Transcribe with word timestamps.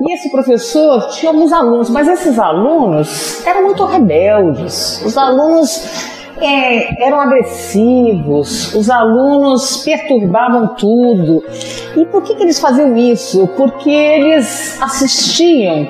e 0.02 0.14
esse 0.14 0.30
professor 0.30 1.10
tinha 1.10 1.32
alguns 1.32 1.52
alunos, 1.52 1.90
mas 1.90 2.08
esses 2.08 2.38
alunos 2.38 3.46
eram 3.46 3.64
muito 3.64 3.84
rebeldes. 3.86 5.02
Os 5.06 5.18
alunos 5.18 5.82
é, 6.42 7.06
eram 7.06 7.20
agressivos, 7.20 8.74
os 8.76 8.90
alunos 8.90 9.78
perturbavam 9.84 10.76
tudo. 10.76 11.44
E 11.96 12.06
por 12.06 12.22
que, 12.24 12.36
que 12.36 12.44
eles 12.44 12.60
faziam 12.60 12.96
isso? 12.96 13.48
Porque 13.56 13.90
eles 13.90 14.82
assistiam 14.82 15.88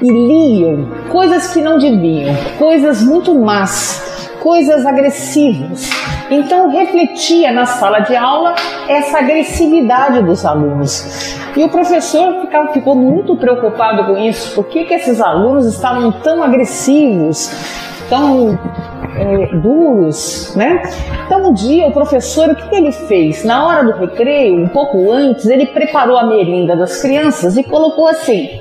e 0.00 0.10
liam 0.10 0.88
coisas 1.10 1.52
que 1.52 1.60
não 1.60 1.78
deviam, 1.78 2.34
coisas 2.58 3.02
muito 3.02 3.34
más, 3.34 4.11
coisas 4.42 4.84
agressivas. 4.84 5.88
Então 6.30 6.68
refletia 6.68 7.52
na 7.52 7.64
sala 7.64 8.00
de 8.00 8.16
aula 8.16 8.54
essa 8.88 9.18
agressividade 9.18 10.22
dos 10.22 10.44
alunos. 10.44 11.36
E 11.56 11.62
o 11.62 11.68
professor 11.68 12.40
ficava, 12.40 12.72
ficou 12.72 12.94
muito 12.94 13.36
preocupado 13.36 14.04
com 14.06 14.18
isso. 14.18 14.54
Por 14.54 14.66
que, 14.66 14.84
que 14.84 14.94
esses 14.94 15.20
alunos 15.20 15.66
estavam 15.66 16.10
tão 16.10 16.42
agressivos, 16.42 17.50
tão 18.08 18.58
é, 19.14 19.56
duros, 19.56 20.54
né? 20.56 20.82
Então 21.26 21.50
um 21.50 21.52
dia 21.52 21.86
o 21.86 21.92
professor, 21.92 22.48
o 22.48 22.54
que, 22.56 22.68
que 22.68 22.74
ele 22.74 22.92
fez? 22.92 23.44
Na 23.44 23.66
hora 23.66 23.84
do 23.84 23.92
recreio, 23.92 24.56
um 24.56 24.68
pouco 24.68 25.12
antes, 25.12 25.46
ele 25.46 25.66
preparou 25.66 26.16
a 26.16 26.26
merenda 26.26 26.74
das 26.74 27.00
crianças 27.00 27.56
e 27.56 27.62
colocou 27.62 28.08
assim: 28.08 28.58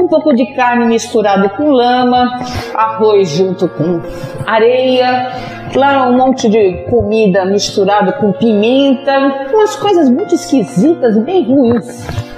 um 0.00 0.08
pouco 0.08 0.34
de 0.34 0.46
carne 0.54 0.86
misturada 0.86 1.48
com 1.50 1.70
lama, 1.70 2.40
arroz 2.74 3.28
junto 3.30 3.68
com 3.68 4.00
areia, 4.46 5.30
lá 5.74 6.08
um 6.08 6.16
monte 6.16 6.48
de 6.48 6.84
comida 6.90 7.44
misturada 7.44 8.12
com 8.12 8.32
pimenta, 8.32 9.48
umas 9.52 9.76
coisas 9.76 10.08
muito 10.08 10.34
esquisitas, 10.34 11.16
bem 11.18 11.44
ruins. 11.44 12.29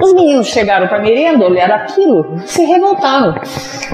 Os 0.00 0.12
meninos 0.14 0.46
chegaram 0.48 0.86
para 0.88 1.00
merenda, 1.00 1.44
olharam 1.44 1.74
aquilo, 1.76 2.40
se 2.46 2.64
revoltaram. 2.64 3.34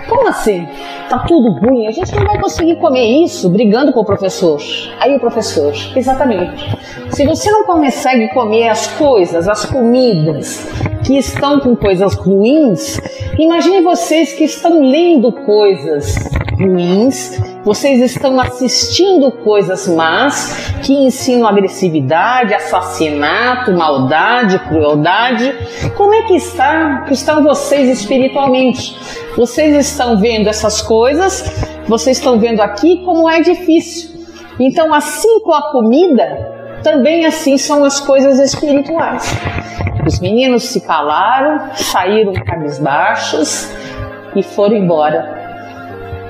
Como 0.09 0.29
assim? 0.29 0.67
Tá 1.09 1.19
tudo 1.21 1.53
ruim, 1.53 1.87
a 1.87 1.91
gente 1.91 2.15
não 2.15 2.25
vai 2.25 2.39
conseguir 2.41 2.77
comer 2.77 3.25
isso 3.25 3.49
brigando 3.51 3.93
com 3.93 4.01
o 4.01 4.05
professor. 4.05 4.61
Aí 5.01 5.15
o 5.15 5.21
professor, 5.21 5.73
exatamente. 5.95 6.77
Se 7.11 7.25
você 7.27 7.51
não 7.51 7.65
consegue 7.65 8.29
comer 8.29 8.69
as 8.69 8.87
coisas, 8.89 9.49
as 9.49 9.65
comidas 9.67 10.67
que 11.05 11.17
estão 11.19 11.61
com 11.61 11.77
coisas 11.77 12.15
ruins, 12.15 13.01
imagine 13.39 13.83
vocês 13.83 14.33
que 14.33 14.45
estão 14.45 14.81
lendo 14.83 15.31
coisas 15.31 16.17
ruins, 16.59 17.39
vocês 17.65 18.03
estão 18.03 18.39
assistindo 18.39 19.33
coisas 19.33 19.89
más 19.89 20.75
que 20.85 20.93
ensinam 20.93 21.49
agressividade, 21.49 22.53
assassinato, 22.53 23.73
maldade, 23.73 24.59
crueldade. 24.59 25.55
Como 25.97 26.13
é 26.13 26.23
que 26.25 26.35
está, 26.37 27.07
estão 27.11 27.43
vocês 27.43 27.89
espiritualmente? 27.89 28.95
Vocês 29.35 29.75
estão 29.75 30.21
vendo 30.21 30.49
essas 30.49 30.83
coisas, 30.83 31.43
vocês 31.89 32.19
estão 32.19 32.39
vendo 32.39 32.61
aqui 32.61 33.03
como 33.03 33.29
é 33.31 33.41
difícil. 33.41 34.11
Então, 34.61 34.93
assim 34.93 35.41
com 35.41 35.53
a 35.53 35.73
comida, 35.73 36.79
também 36.83 37.25
assim 37.25 37.57
são 37.57 37.83
as 37.83 37.99
coisas 37.99 38.39
espirituais. 38.39 39.35
Os 40.07 40.21
meninos 40.21 40.65
se 40.65 40.83
calaram, 40.83 41.71
saíram 41.75 42.35
cabisbaixos 42.35 43.71
e 44.37 44.43
foram 44.43 44.77
embora. 44.77 45.44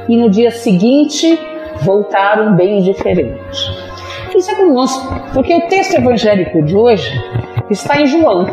E 0.08 0.16
no 0.16 0.28
dia 0.30 0.50
seguinte 0.50 1.38
voltaram 1.82 2.54
bem 2.54 2.82
diferentes. 2.82 3.70
Isso 4.36 4.50
é 4.50 4.54
conosco, 4.54 5.14
porque 5.32 5.54
o 5.54 5.68
texto 5.68 5.94
evangélico 5.94 6.62
de 6.62 6.76
hoje 6.76 7.12
está 7.70 8.00
em 8.00 8.06
João. 8.06 8.46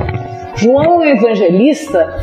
João 0.56 1.02
é 1.02 1.08
um 1.08 1.18
evangelista 1.18 2.14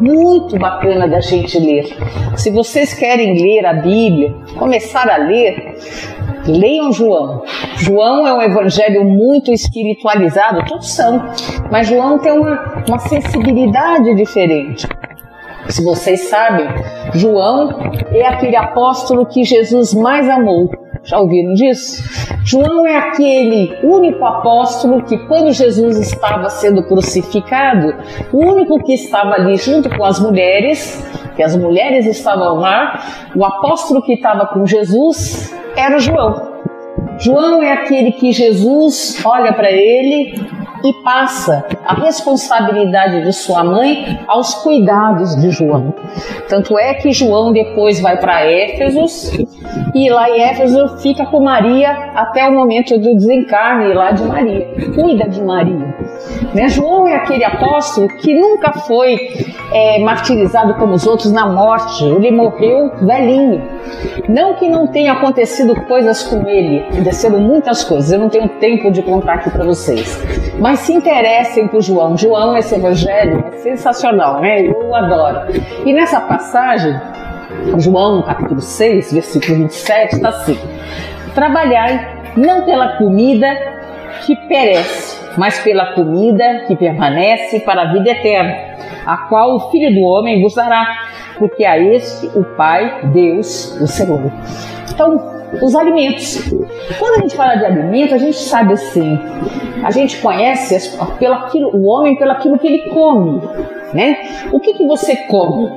muito 0.00 0.58
bacana 0.58 1.08
da 1.08 1.20
gente 1.20 1.58
ler. 1.58 1.96
Se 2.36 2.50
vocês 2.50 2.94
querem 2.94 3.42
ler 3.42 3.66
a 3.66 3.74
Bíblia, 3.74 4.34
começar 4.56 5.08
a 5.08 5.16
ler, 5.16 5.76
Leiam 6.46 6.92
João. 6.92 7.42
João 7.76 8.26
é 8.26 8.32
um 8.32 8.42
evangelho 8.42 9.04
muito 9.04 9.52
espiritualizado, 9.52 10.64
todos 10.66 10.90
são, 10.90 11.22
mas 11.70 11.86
João 11.86 12.18
tem 12.18 12.32
uma, 12.32 12.82
uma 12.86 12.98
sensibilidade 12.98 14.14
diferente. 14.14 14.86
Se 15.68 15.84
vocês 15.84 16.28
sabem, 16.28 16.66
João 17.14 17.70
é 18.12 18.26
aquele 18.26 18.56
apóstolo 18.56 19.26
que 19.26 19.44
Jesus 19.44 19.94
mais 19.94 20.28
amou. 20.28 20.70
Já 21.02 21.18
ouviram 21.18 21.54
disso? 21.54 22.02
João 22.44 22.86
é 22.86 22.96
aquele 22.96 23.74
único 23.82 24.24
apóstolo 24.24 25.02
que, 25.02 25.16
quando 25.26 25.52
Jesus 25.52 25.98
estava 25.98 26.48
sendo 26.50 26.82
crucificado, 26.82 27.94
o 28.32 28.38
único 28.38 28.82
que 28.84 28.94
estava 28.94 29.34
ali 29.34 29.56
junto 29.56 29.88
com 29.88 30.04
as 30.04 30.20
mulheres, 30.20 31.02
que 31.36 31.42
as 31.42 31.56
mulheres 31.56 32.06
estavam 32.06 32.56
lá, 32.56 33.00
o 33.34 33.44
apóstolo 33.44 34.02
que 34.02 34.12
estava 34.12 34.46
com 34.46 34.66
Jesus 34.66 35.54
era 35.76 35.98
João. 35.98 36.50
João 37.18 37.62
é 37.62 37.72
aquele 37.72 38.12
que 38.12 38.32
Jesus 38.32 39.20
olha 39.24 39.52
para 39.52 39.70
ele 39.70 40.34
e 40.84 40.92
passa 41.02 41.64
a 41.84 41.94
responsabilidade 41.94 43.22
de 43.22 43.32
sua 43.32 43.62
mãe 43.64 44.20
aos 44.26 44.54
cuidados 44.54 45.36
de 45.36 45.50
João. 45.50 45.94
Tanto 46.48 46.78
é 46.78 46.94
que 46.94 47.12
João 47.12 47.52
depois 47.52 48.00
vai 48.00 48.16
para 48.18 48.44
Éfesos 48.44 49.32
e 49.94 50.10
lá 50.10 50.28
em 50.30 50.40
Éfeso 50.40 50.98
fica 50.98 51.26
com 51.26 51.40
Maria 51.40 51.90
até 52.14 52.48
o 52.48 52.52
momento 52.52 52.98
do 52.98 53.14
desencarne 53.14 53.92
lá 53.92 54.10
de 54.12 54.22
Maria. 54.24 54.68
Cuida 54.94 55.28
de 55.28 55.42
Maria. 55.42 55.94
Né? 56.54 56.68
João 56.68 57.08
é 57.08 57.16
aquele 57.16 57.44
apóstolo 57.44 58.08
que 58.08 58.34
nunca 58.34 58.72
foi 58.72 59.16
é, 59.72 59.98
martirizado 60.00 60.74
como 60.74 60.94
os 60.94 61.06
outros 61.06 61.32
na 61.32 61.46
morte. 61.46 62.04
Ele 62.04 62.30
morreu 62.30 62.92
velhinho. 63.00 63.62
Não 64.28 64.54
que 64.54 64.68
não 64.68 64.86
tenha 64.86 65.12
acontecido 65.12 65.74
coisas 65.86 66.22
com 66.22 66.48
ele, 66.48 66.86
aconteceram 66.92 67.40
muitas 67.40 67.82
coisas, 67.82 68.12
eu 68.12 68.18
não 68.18 68.28
tenho 68.28 68.48
tempo 68.48 68.90
de 68.90 69.02
contar 69.02 69.34
aqui 69.34 69.50
para 69.50 69.64
vocês. 69.64 70.22
Mas 70.58 70.80
se 70.80 70.92
interessem 70.92 71.66
por 71.66 71.80
João. 71.80 72.16
João, 72.16 72.56
esse 72.56 72.74
evangelho 72.74 73.44
é 73.52 73.56
sensacional, 73.58 74.40
né? 74.40 74.62
Eu 74.62 74.94
adoro. 74.94 75.52
E 75.84 75.92
nessa 75.92 76.20
passagem, 76.20 76.98
João, 77.78 78.22
capítulo 78.22 78.60
6, 78.60 79.12
versículo 79.12 79.58
27, 79.58 80.14
está 80.16 80.28
assim: 80.28 80.58
Trabalhai 81.34 82.20
não 82.36 82.64
pela 82.64 82.96
comida 82.96 83.46
que 84.24 84.36
perece, 84.48 85.18
mas 85.40 85.58
pela 85.60 85.94
comida 85.94 86.66
que 86.66 86.76
permanece 86.76 87.60
para 87.60 87.80
a 87.80 87.92
vida 87.94 88.10
eterna, 88.10 88.76
a 89.06 89.16
qual 89.16 89.56
o 89.56 89.70
Filho 89.70 89.94
do 89.94 90.02
Homem 90.02 90.42
vos 90.42 90.54
dará, 90.54 90.86
porque 91.38 91.64
a 91.64 91.78
este 91.78 92.26
o 92.38 92.44
Pai, 92.44 93.06
Deus, 93.06 93.74
o 93.80 93.86
Senhor. 93.86 94.30
Então, 94.92 95.40
os 95.62 95.74
alimentos. 95.74 96.46
Quando 96.98 97.14
a 97.14 97.22
gente 97.22 97.34
fala 97.34 97.54
de 97.54 97.64
alimento, 97.64 98.14
a 98.14 98.18
gente 98.18 98.36
sabe 98.36 98.74
assim, 98.74 99.18
a 99.82 99.90
gente 99.90 100.20
conhece 100.20 100.94
pelo 101.18 101.36
aquilo, 101.36 101.74
o 101.74 101.86
homem 101.86 102.16
pelo 102.16 102.32
aquilo 102.32 102.58
que 102.58 102.66
ele 102.66 102.90
come, 102.90 103.40
né? 103.94 104.18
O 104.52 104.60
que, 104.60 104.74
que 104.74 104.86
você 104.86 105.16
come? 105.24 105.70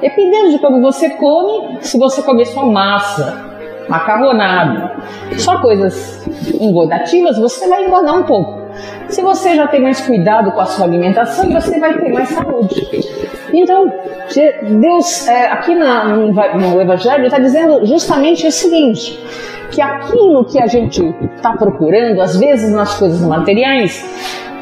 Dependendo 0.00 0.50
de 0.50 0.58
como 0.58 0.82
você 0.82 1.10
come, 1.10 1.78
se 1.80 1.96
você 1.96 2.24
comer 2.24 2.46
só 2.46 2.66
massa, 2.66 3.54
macarronado, 3.88 5.00
só 5.38 5.60
coisas 5.62 6.26
engordativas, 6.60 7.38
você 7.38 7.68
vai 7.68 7.84
engordar 7.84 8.18
um 8.18 8.24
pouco. 8.24 8.65
Se 9.08 9.22
você 9.22 9.54
já 9.54 9.66
tem 9.66 9.80
mais 9.80 10.00
cuidado 10.00 10.52
com 10.52 10.60
a 10.60 10.66
sua 10.66 10.86
alimentação, 10.86 11.50
você 11.50 11.78
vai 11.78 11.94
ter 11.98 12.12
mais 12.12 12.28
saúde. 12.28 12.86
Então, 13.52 13.92
Deus, 14.80 15.26
é, 15.28 15.46
aqui 15.46 15.74
na, 15.74 16.04
no 16.04 16.80
Evangelho, 16.80 17.24
está 17.24 17.38
dizendo 17.38 17.86
justamente 17.86 18.46
o 18.46 18.52
seguinte: 18.52 19.18
que 19.70 19.80
aquilo 19.80 20.44
que 20.44 20.58
a 20.58 20.66
gente 20.66 21.02
está 21.36 21.52
procurando, 21.52 22.20
às 22.20 22.36
vezes 22.36 22.72
nas 22.72 22.98
coisas 22.98 23.20
materiais, 23.20 24.04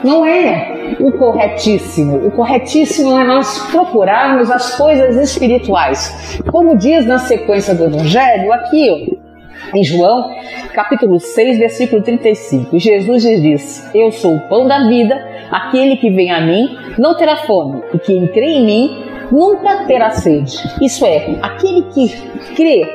não 0.05 0.25
é 0.25 0.96
o 1.00 1.11
corretíssimo. 1.12 2.26
O 2.26 2.31
corretíssimo 2.31 3.19
é 3.19 3.25
nós 3.25 3.58
procurarmos 3.70 4.50
as 4.50 4.76
coisas 4.76 5.16
espirituais. 5.16 6.40
Como 6.50 6.76
diz 6.76 7.06
na 7.06 7.19
sequência 7.19 7.75
do 7.75 7.84
Evangelho, 7.84 8.52
aqui, 8.52 8.90
ó, 8.90 9.24
em 9.72 9.84
João, 9.84 10.34
capítulo 10.72 11.20
6, 11.20 11.58
versículo 11.58 12.02
35. 12.02 12.78
Jesus 12.78 13.22
diz: 13.22 13.90
Eu 13.94 14.11
sou 14.11 14.37
o 14.37 14.40
pão 14.49 14.66
da 14.66 14.87
vida, 14.88 15.16
aquele 15.50 15.96
que 15.96 16.11
vem 16.11 16.31
a 16.31 16.40
mim 16.40 16.76
não 16.99 17.16
terá 17.16 17.37
fome, 17.37 17.82
e 17.93 17.99
quem 17.99 18.26
crê 18.26 18.46
em 18.46 18.64
mim 18.64 19.05
nunca 19.31 19.84
terá 19.84 20.11
sede. 20.11 20.58
Isso 20.81 21.06
é, 21.06 21.38
aquele 21.43 21.82
que 21.82 22.08
crê 22.55 22.87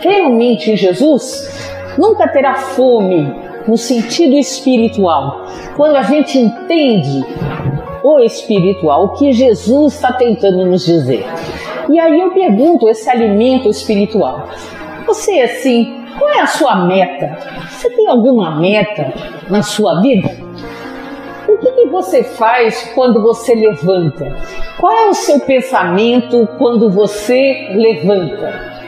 realmente 0.00 0.70
em 0.70 0.76
Jesus 0.76 1.76
nunca 1.98 2.28
terá 2.28 2.54
fome 2.54 3.32
no 3.66 3.76
sentido 3.76 4.36
espiritual. 4.36 5.46
Quando 5.76 5.96
a 5.96 6.02
gente 6.02 6.38
entende 6.38 7.24
o 8.02 8.20
espiritual, 8.20 9.04
o 9.04 9.08
que 9.10 9.32
Jesus 9.32 9.94
está 9.94 10.12
tentando 10.12 10.64
nos 10.64 10.86
dizer. 10.86 11.24
E 11.90 11.98
aí 11.98 12.20
eu 12.20 12.30
pergunto 12.30 12.88
esse 12.88 13.08
alimento 13.08 13.68
espiritual. 13.68 14.48
Você 15.06 15.40
assim, 15.40 15.94
qual 15.94 15.97
é 16.38 16.42
a 16.42 16.46
sua 16.46 16.86
meta? 16.86 17.36
Você 17.68 17.90
tem 17.90 18.06
alguma 18.06 18.58
meta 18.58 19.12
na 19.50 19.62
sua 19.62 20.00
vida? 20.00 20.30
O 21.48 21.58
que, 21.58 21.72
que, 21.72 21.86
você 21.86 22.22
faz 22.22 22.92
quando 22.94 23.20
você 23.20 23.54
levanta? 23.54 24.36
Qual 24.78 24.92
é 24.92 25.08
o 25.08 25.14
seu 25.14 25.40
pensamento 25.40 26.48
quando 26.58 26.90
você 26.90 27.70
levanta? 27.74 28.78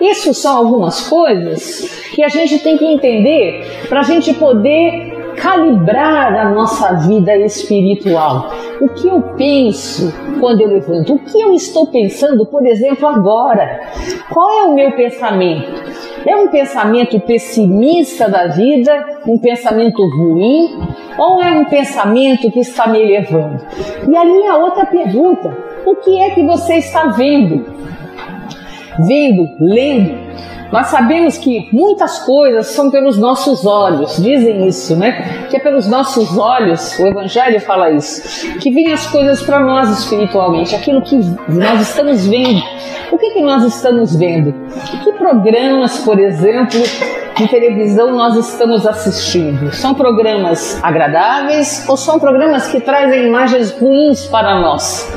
Isso 0.00 0.34
são 0.34 0.58
algumas 0.58 1.08
coisas 1.08 2.02
que 2.14 2.22
a 2.22 2.28
gente 2.28 2.58
tem 2.58 2.76
que 2.76 2.84
entender 2.84 3.86
para 3.88 4.00
a 4.00 4.02
gente 4.02 4.34
poder 4.34 5.17
calibrar 5.40 6.34
a 6.34 6.50
nossa 6.50 6.94
vida 7.06 7.36
espiritual. 7.36 8.50
O 8.80 8.88
que 8.88 9.08
eu 9.08 9.22
penso 9.36 10.12
quando 10.40 10.60
eu 10.60 10.68
levanto? 10.68 11.14
O 11.14 11.18
que 11.18 11.40
eu 11.40 11.54
estou 11.54 11.86
pensando, 11.86 12.46
por 12.46 12.66
exemplo, 12.66 13.06
agora? 13.06 13.80
Qual 14.30 14.50
é 14.50 14.62
o 14.64 14.74
meu 14.74 14.92
pensamento? 14.92 15.88
É 16.26 16.36
um 16.36 16.48
pensamento 16.48 17.18
pessimista 17.20 18.28
da 18.28 18.48
vida, 18.48 19.20
um 19.26 19.38
pensamento 19.38 20.02
ruim, 20.08 20.78
ou 21.16 21.42
é 21.42 21.52
um 21.52 21.64
pensamento 21.64 22.50
que 22.50 22.60
está 22.60 22.86
me 22.86 23.00
elevando? 23.00 23.64
E 24.08 24.16
a 24.16 24.24
minha 24.24 24.56
outra 24.56 24.86
pergunta: 24.86 25.56
o 25.86 25.96
que 25.96 26.20
é 26.20 26.30
que 26.30 26.42
você 26.42 26.76
está 26.76 27.06
vendo? 27.06 27.64
Vendo, 29.00 29.48
lendo, 29.60 30.18
nós 30.70 30.88
sabemos 30.88 31.38
que 31.38 31.68
muitas 31.72 32.18
coisas 32.20 32.68
são 32.68 32.90
pelos 32.90 33.18
nossos 33.18 33.64
olhos, 33.64 34.16
dizem 34.16 34.66
isso, 34.66 34.96
né? 34.96 35.46
Que 35.48 35.56
é 35.56 35.60
pelos 35.60 35.88
nossos 35.88 36.36
olhos, 36.36 36.98
o 36.98 37.06
Evangelho 37.06 37.60
fala 37.60 37.90
isso, 37.90 38.58
que 38.58 38.70
vêm 38.70 38.92
as 38.92 39.06
coisas 39.06 39.42
para 39.42 39.60
nós 39.60 39.88
espiritualmente, 39.90 40.74
aquilo 40.74 41.00
que 41.00 41.16
nós 41.48 41.80
estamos 41.80 42.26
vendo. 42.26 42.62
O 43.10 43.16
que, 43.16 43.30
que 43.30 43.40
nós 43.40 43.64
estamos 43.64 44.14
vendo? 44.14 44.54
Que 45.02 45.12
programas, 45.12 45.98
por 46.00 46.18
exemplo, 46.18 46.78
de 47.36 47.48
televisão 47.48 48.12
nós 48.12 48.36
estamos 48.36 48.86
assistindo? 48.86 49.72
São 49.72 49.94
programas 49.94 50.78
agradáveis 50.82 51.86
ou 51.88 51.96
são 51.96 52.18
programas 52.18 52.68
que 52.68 52.80
trazem 52.80 53.26
imagens 53.26 53.70
ruins 53.70 54.26
para 54.26 54.60
nós? 54.60 55.10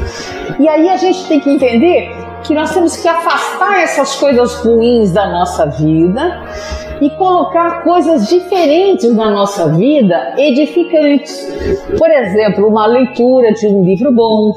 E 0.58 0.68
aí 0.68 0.90
a 0.90 0.96
gente 0.96 1.28
tem 1.28 1.40
que 1.40 1.50
entender 1.50 2.21
que 2.44 2.54
nós 2.54 2.74
temos 2.74 2.98
que 2.98 3.08
afastar 3.08 3.82
essas 3.82 4.16
coisas 4.16 4.56
ruins 4.56 5.12
da 5.12 5.28
nossa 5.30 5.66
vida 5.66 6.42
e 7.02 7.10
colocar 7.12 7.84
coisas 7.84 8.28
diferentes 8.28 9.14
na 9.16 9.32
nossa 9.32 9.70
vida, 9.70 10.34
edificantes. 10.38 11.52
Por 11.98 12.10
exemplo, 12.10 12.68
uma 12.68 12.86
leitura 12.86 13.54
de 13.54 13.68
um 13.68 13.84
livro 13.84 14.12
bom, 14.12 14.54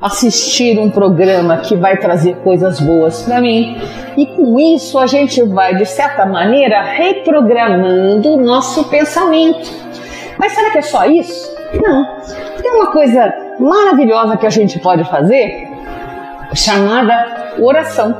assistir 0.00 0.78
um 0.78 0.90
programa 0.90 1.58
que 1.58 1.74
vai 1.76 1.96
trazer 1.96 2.36
coisas 2.36 2.80
boas 2.80 3.22
para 3.22 3.40
mim. 3.40 3.78
E 4.16 4.26
com 4.26 4.58
isso 4.58 4.98
a 4.98 5.06
gente 5.06 5.42
vai, 5.42 5.74
de 5.74 5.86
certa 5.86 6.26
maneira, 6.26 6.82
reprogramando 6.82 8.34
o 8.34 8.36
nosso 8.36 8.84
pensamento. 8.84 9.70
Mas 10.38 10.52
será 10.52 10.70
que 10.70 10.78
é 10.78 10.82
só 10.82 11.06
isso? 11.06 11.50
Não. 11.82 12.04
Tem 12.60 12.72
uma 12.72 12.92
coisa 12.92 13.32
maravilhosa 13.58 14.36
que 14.36 14.46
a 14.46 14.50
gente 14.50 14.78
pode 14.80 15.04
fazer 15.04 15.69
chamada 16.54 17.54
oração. 17.58 18.16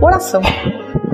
Oração. 0.00 0.42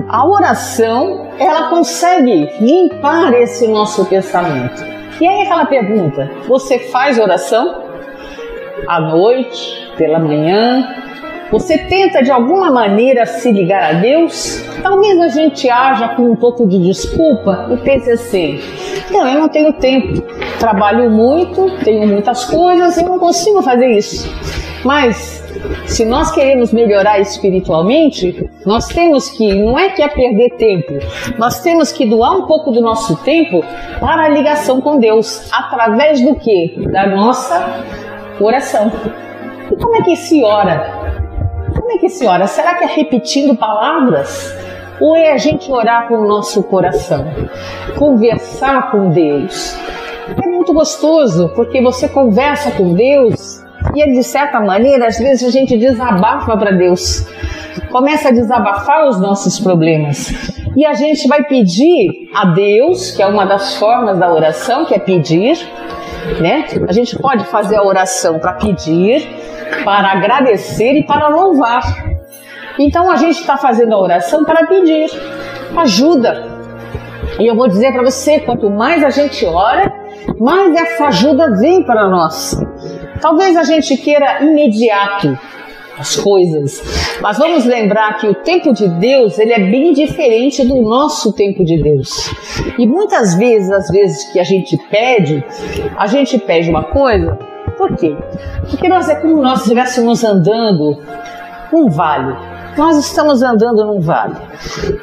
A 0.07 0.27
oração, 0.27 1.29
ela 1.39 1.69
consegue 1.69 2.49
limpar 2.59 3.33
esse 3.33 3.67
nosso 3.67 4.05
pensamento. 4.05 4.83
E 5.19 5.27
aí 5.27 5.43
aquela 5.43 5.65
pergunta, 5.65 6.29
você 6.47 6.79
faz 6.79 7.17
oração? 7.17 7.83
À 8.87 8.99
noite, 8.99 9.91
pela 9.97 10.19
manhã? 10.19 11.03
Você 11.51 11.77
tenta 11.77 12.21
de 12.23 12.31
alguma 12.31 12.71
maneira 12.71 13.25
se 13.25 13.51
ligar 13.51 13.91
a 13.91 13.93
Deus? 13.93 14.63
Talvez 14.81 15.19
a 15.21 15.27
gente 15.27 15.69
haja 15.69 16.09
com 16.09 16.31
um 16.31 16.35
pouco 16.35 16.67
de 16.67 16.79
desculpa 16.79 17.69
e 17.71 17.77
pense 17.77 18.09
assim: 18.09 18.59
não, 19.11 19.27
eu 19.27 19.39
não 19.39 19.47
tenho 19.47 19.71
tempo, 19.73 20.21
trabalho 20.59 21.09
muito, 21.11 21.69
tenho 21.83 22.07
muitas 22.07 22.43
coisas 22.45 22.97
e 22.97 23.03
não 23.03 23.19
consigo 23.19 23.61
fazer 23.61 23.87
isso. 23.91 24.27
Mas 24.83 25.32
se 25.85 26.05
nós 26.05 26.31
queremos 26.31 26.71
melhorar 26.71 27.19
espiritualmente, 27.19 28.49
nós 28.65 28.87
temos 28.87 29.29
que, 29.29 29.53
não 29.53 29.77
é 29.77 29.89
que 29.89 30.01
é 30.01 30.07
perder 30.07 30.51
tempo, 30.51 30.93
nós 31.37 31.61
temos 31.61 31.91
que 31.91 32.05
doar 32.05 32.31
um 32.37 32.47
pouco 32.47 32.71
do 32.71 32.81
nosso 32.81 33.15
tempo 33.17 33.63
para 33.99 34.23
a 34.23 34.29
ligação 34.29 34.81
com 34.81 34.99
Deus, 34.99 35.51
através 35.51 36.21
do 36.21 36.35
que? 36.35 36.75
Da 36.91 37.07
nossa 37.07 37.83
oração. 38.39 38.91
E 39.71 39.75
como 39.75 39.95
é 39.95 40.01
que 40.01 40.15
se 40.15 40.43
ora? 40.43 41.03
Como 41.75 41.91
é 41.91 41.97
que 41.97 42.09
se 42.09 42.25
ora? 42.25 42.47
Será 42.47 42.75
que 42.75 42.83
é 42.83 42.87
repetindo 42.87 43.55
palavras? 43.55 44.55
Ou 44.99 45.15
é 45.15 45.31
a 45.31 45.37
gente 45.37 45.71
orar 45.71 46.07
com 46.07 46.15
o 46.15 46.27
nosso 46.27 46.63
coração? 46.63 47.25
Conversar 47.97 48.91
com 48.91 49.09
Deus? 49.09 49.75
É 50.41 50.47
muito 50.47 50.73
gostoso, 50.73 51.51
porque 51.55 51.81
você 51.81 52.07
conversa 52.07 52.71
com 52.71 52.93
Deus 52.93 53.62
e 53.95 54.11
de 54.11 54.23
certa 54.23 54.59
maneira, 54.59 55.07
às 55.07 55.17
vezes 55.19 55.47
a 55.47 55.51
gente 55.51 55.77
desabafa 55.77 56.57
para 56.57 56.71
Deus, 56.71 57.25
começa 57.91 58.29
a 58.29 58.31
desabafar 58.31 59.07
os 59.07 59.19
nossos 59.19 59.59
problemas. 59.59 60.31
E 60.75 60.85
a 60.85 60.93
gente 60.93 61.27
vai 61.27 61.43
pedir 61.43 62.29
a 62.33 62.45
Deus, 62.45 63.11
que 63.11 63.21
é 63.21 63.27
uma 63.27 63.45
das 63.45 63.75
formas 63.75 64.17
da 64.17 64.33
oração, 64.33 64.85
que 64.85 64.95
é 64.95 64.99
pedir, 64.99 65.57
né? 66.41 66.65
A 66.87 66.91
gente 66.91 67.17
pode 67.19 67.45
fazer 67.45 67.75
a 67.75 67.83
oração 67.83 68.39
para 68.39 68.53
pedir, 68.53 69.27
para 69.83 70.11
agradecer 70.11 70.93
e 70.93 71.03
para 71.03 71.27
louvar. 71.27 71.83
Então 72.79 73.11
a 73.11 73.17
gente 73.17 73.39
está 73.39 73.57
fazendo 73.57 73.93
a 73.93 73.99
oração 73.99 74.43
para 74.43 74.65
pedir 74.65 75.11
ajuda. 75.77 76.51
E 77.39 77.47
eu 77.47 77.55
vou 77.55 77.67
dizer 77.67 77.93
para 77.93 78.03
você, 78.03 78.39
quanto 78.39 78.69
mais 78.69 79.03
a 79.03 79.09
gente 79.11 79.45
ora, 79.45 79.91
mais 80.39 80.75
essa 80.75 81.05
ajuda 81.05 81.55
vem 81.59 81.83
para 81.83 82.07
nós. 82.07 82.57
Talvez 83.23 83.55
a 83.55 83.63
gente 83.63 83.95
queira 83.95 84.43
imediato 84.43 85.39
as 85.97 86.17
coisas, 86.17 86.83
mas 87.21 87.37
vamos 87.37 87.63
lembrar 87.63 88.17
que 88.17 88.27
o 88.27 88.35
tempo 88.35 88.73
de 88.73 88.85
Deus 88.85 89.39
ele 89.39 89.53
é 89.53 89.59
bem 89.59 89.93
diferente 89.93 90.65
do 90.65 90.81
nosso 90.81 91.31
tempo 91.31 91.63
de 91.63 91.81
Deus. 91.81 92.29
E 92.77 92.85
muitas 92.85 93.35
vezes, 93.35 93.71
às 93.71 93.87
vezes 93.87 94.29
que 94.33 94.41
a 94.41 94.43
gente 94.43 94.75
pede, 94.89 95.41
a 95.95 96.05
gente 96.05 96.37
pede 96.37 96.69
uma 96.69 96.83
coisa, 96.83 97.39
por 97.77 97.95
quê? 97.95 98.13
Porque 98.69 98.89
nós 98.89 99.07
é 99.07 99.15
como 99.15 99.41
nós 99.41 99.61
estivéssemos 99.61 100.21
andando 100.21 100.99
num 101.71 101.89
vale. 101.89 102.35
Nós 102.77 102.97
estamos 102.97 103.43
andando 103.43 103.85
num 103.85 103.99
vale. 103.99 104.35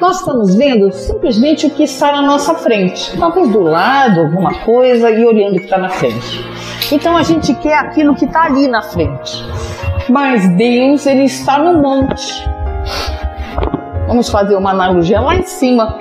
Nós 0.01 0.19
estamos 0.19 0.55
vendo 0.57 0.91
simplesmente 0.93 1.67
o 1.67 1.71
que 1.71 1.85
está 1.85 2.11
na 2.13 2.23
nossa 2.23 2.55
frente. 2.55 3.17
Talvez 3.17 3.49
do 3.51 3.61
lado, 3.63 4.21
alguma 4.21 4.53
coisa, 4.65 5.11
e 5.11 5.25
olhando 5.25 5.57
o 5.57 5.59
que 5.59 5.65
está 5.65 5.79
na 5.79 5.89
frente. 5.89 6.45
Então 6.91 7.17
a 7.17 7.23
gente 7.23 7.55
quer 7.55 7.75
aquilo 7.79 8.15
que 8.15 8.25
está 8.25 8.45
ali 8.45 8.67
na 8.67 8.83
frente. 8.83 9.45
Mas 10.09 10.49
Deus, 10.57 11.07
Ele 11.07 11.25
está 11.25 11.59
no 11.59 11.81
monte. 11.81 12.49
Vamos 14.09 14.29
fazer 14.29 14.57
uma 14.57 14.71
analogia 14.71 15.21
lá 15.21 15.37
em 15.37 15.45
cima, 15.45 15.97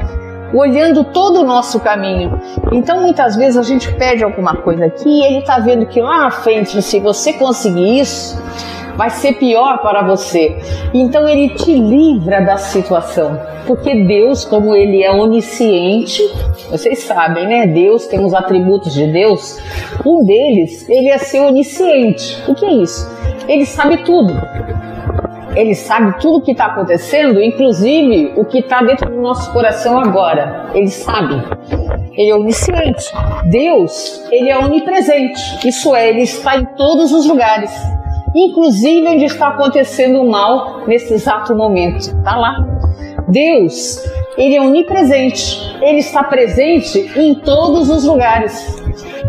olhando 0.51 1.03
todo 1.03 1.41
o 1.41 1.43
nosso 1.43 1.79
caminho. 1.79 2.41
Então 2.71 3.01
muitas 3.01 3.35
vezes 3.35 3.57
a 3.57 3.61
gente 3.61 3.93
pede 3.93 4.23
alguma 4.23 4.55
coisa 4.55 4.85
aqui 4.85 5.07
e 5.07 5.23
Ele 5.23 5.38
está 5.38 5.59
vendo 5.59 5.85
que 5.85 6.01
lá 6.01 6.17
na 6.17 6.31
frente, 6.31 6.81
se 6.81 6.99
você 6.99 7.33
conseguir 7.33 7.99
isso, 7.99 8.41
vai 9.00 9.10
ser 9.10 9.36
pior 9.36 9.77
para 9.77 10.01
você. 10.01 10.58
Então 10.94 11.25
ele 11.25 11.48
te 11.56 11.74
livra 11.74 12.41
da 12.41 12.58
situação. 12.58 13.39
Porque 13.65 14.03
Deus, 14.03 14.44
como 14.44 14.75
ele 14.75 15.01
é 15.01 15.10
onisciente, 15.10 16.22
vocês 16.70 17.03
sabem, 17.03 17.48
né? 17.48 17.65
Deus 17.65 18.08
tem 18.08 18.20
os 18.20 18.34
atributos 18.34 18.94
de 18.94 19.08
Deus. 19.08 19.58
Um 20.06 20.25
deles, 20.25 20.89
ele 20.89 21.08
é 21.08 21.18
ser 21.18 21.39
onisciente. 21.39 22.44
O 22.46 22.53
que 22.53 22.65
é 22.65 22.74
isso? 22.74 23.10
Ele 23.48 23.65
sabe 23.65 24.03
tudo. 24.03 24.34
Ele 25.56 25.75
sabe 25.75 26.20
tudo 26.20 26.39
o 26.39 26.41
que 26.41 26.51
está 26.51 26.65
acontecendo, 26.65 27.41
inclusive 27.41 28.34
o 28.36 28.44
que 28.44 28.60
está 28.60 28.84
dentro 28.84 29.10
do 29.10 29.22
nosso 29.22 29.50
coração 29.53 29.98
agora. 29.98 30.72
Ele 30.74 30.89
sabe. 30.89 31.41
Ele 32.18 32.32
é 32.32 32.36
onisciente. 32.36 33.06
Deus, 33.46 34.25
ele 34.29 34.50
é 34.50 34.60
onipresente. 34.60 35.65
Isso 35.65 35.96
é, 35.96 36.10
ele 36.10 36.24
está 36.24 36.58
em 36.58 36.65
todos 36.75 37.13
os 37.13 37.25
lugares 37.25 37.72
inclusive 38.36 39.07
onde 39.07 39.25
está 39.25 39.50
acontecendo 39.50 40.21
o 40.21 40.29
mal 40.29 40.81
nesse 40.88 41.13
exato 41.13 41.55
momento. 41.55 42.00
Está 42.00 42.36
lá. 42.36 42.65
Deus, 43.27 44.03
ele 44.38 44.55
é 44.55 44.62
onipresente. 44.62 45.77
Ele 45.81 46.00
está 46.00 46.24
presente 46.24 47.12
em 47.15 47.36
todos 47.36 47.89
os 47.89 48.03
lugares. 48.03 48.81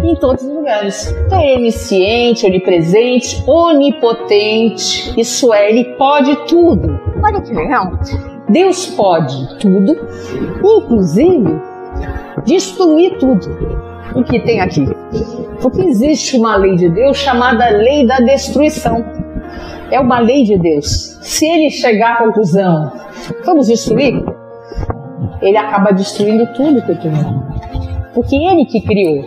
Em 0.02 0.14
todos 0.14 0.42
os 0.42 0.52
lugares. 0.52 1.14
Então, 1.26 1.40
ele 1.40 1.52
é 1.52 1.56
onisciente, 1.56 2.46
onipresente, 2.46 3.42
onipotente. 3.46 5.20
Isso 5.20 5.52
é, 5.52 5.70
ele 5.70 5.84
pode 5.96 6.34
tudo. 6.46 6.98
Olha 7.22 7.40
que 7.40 7.52
legal. 7.52 7.92
Deus 8.48 8.86
pode 8.86 9.58
tudo, 9.58 9.96
inclusive 10.64 11.60
destruir 12.44 13.18
tudo 13.18 13.89
o 14.14 14.24
que 14.24 14.40
tem 14.40 14.60
aqui. 14.60 14.86
Porque 15.60 15.82
existe 15.82 16.36
uma 16.36 16.56
lei 16.56 16.76
de 16.76 16.88
Deus 16.88 17.16
chamada 17.16 17.68
lei 17.68 18.06
da 18.06 18.18
destruição. 18.18 19.04
É 19.90 19.98
uma 20.00 20.20
lei 20.20 20.44
de 20.44 20.56
Deus. 20.58 21.18
Se 21.20 21.46
ele 21.46 21.70
chegar 21.70 22.14
à 22.14 22.16
conclusão, 22.24 22.92
vamos 23.44 23.66
destruir, 23.66 24.22
ele 25.42 25.56
acaba 25.56 25.92
destruindo 25.92 26.46
tudo 26.54 26.82
que 26.82 26.94
tem. 26.94 27.12
Porque 28.14 28.36
ele 28.36 28.64
que 28.64 28.80
criou, 28.80 29.24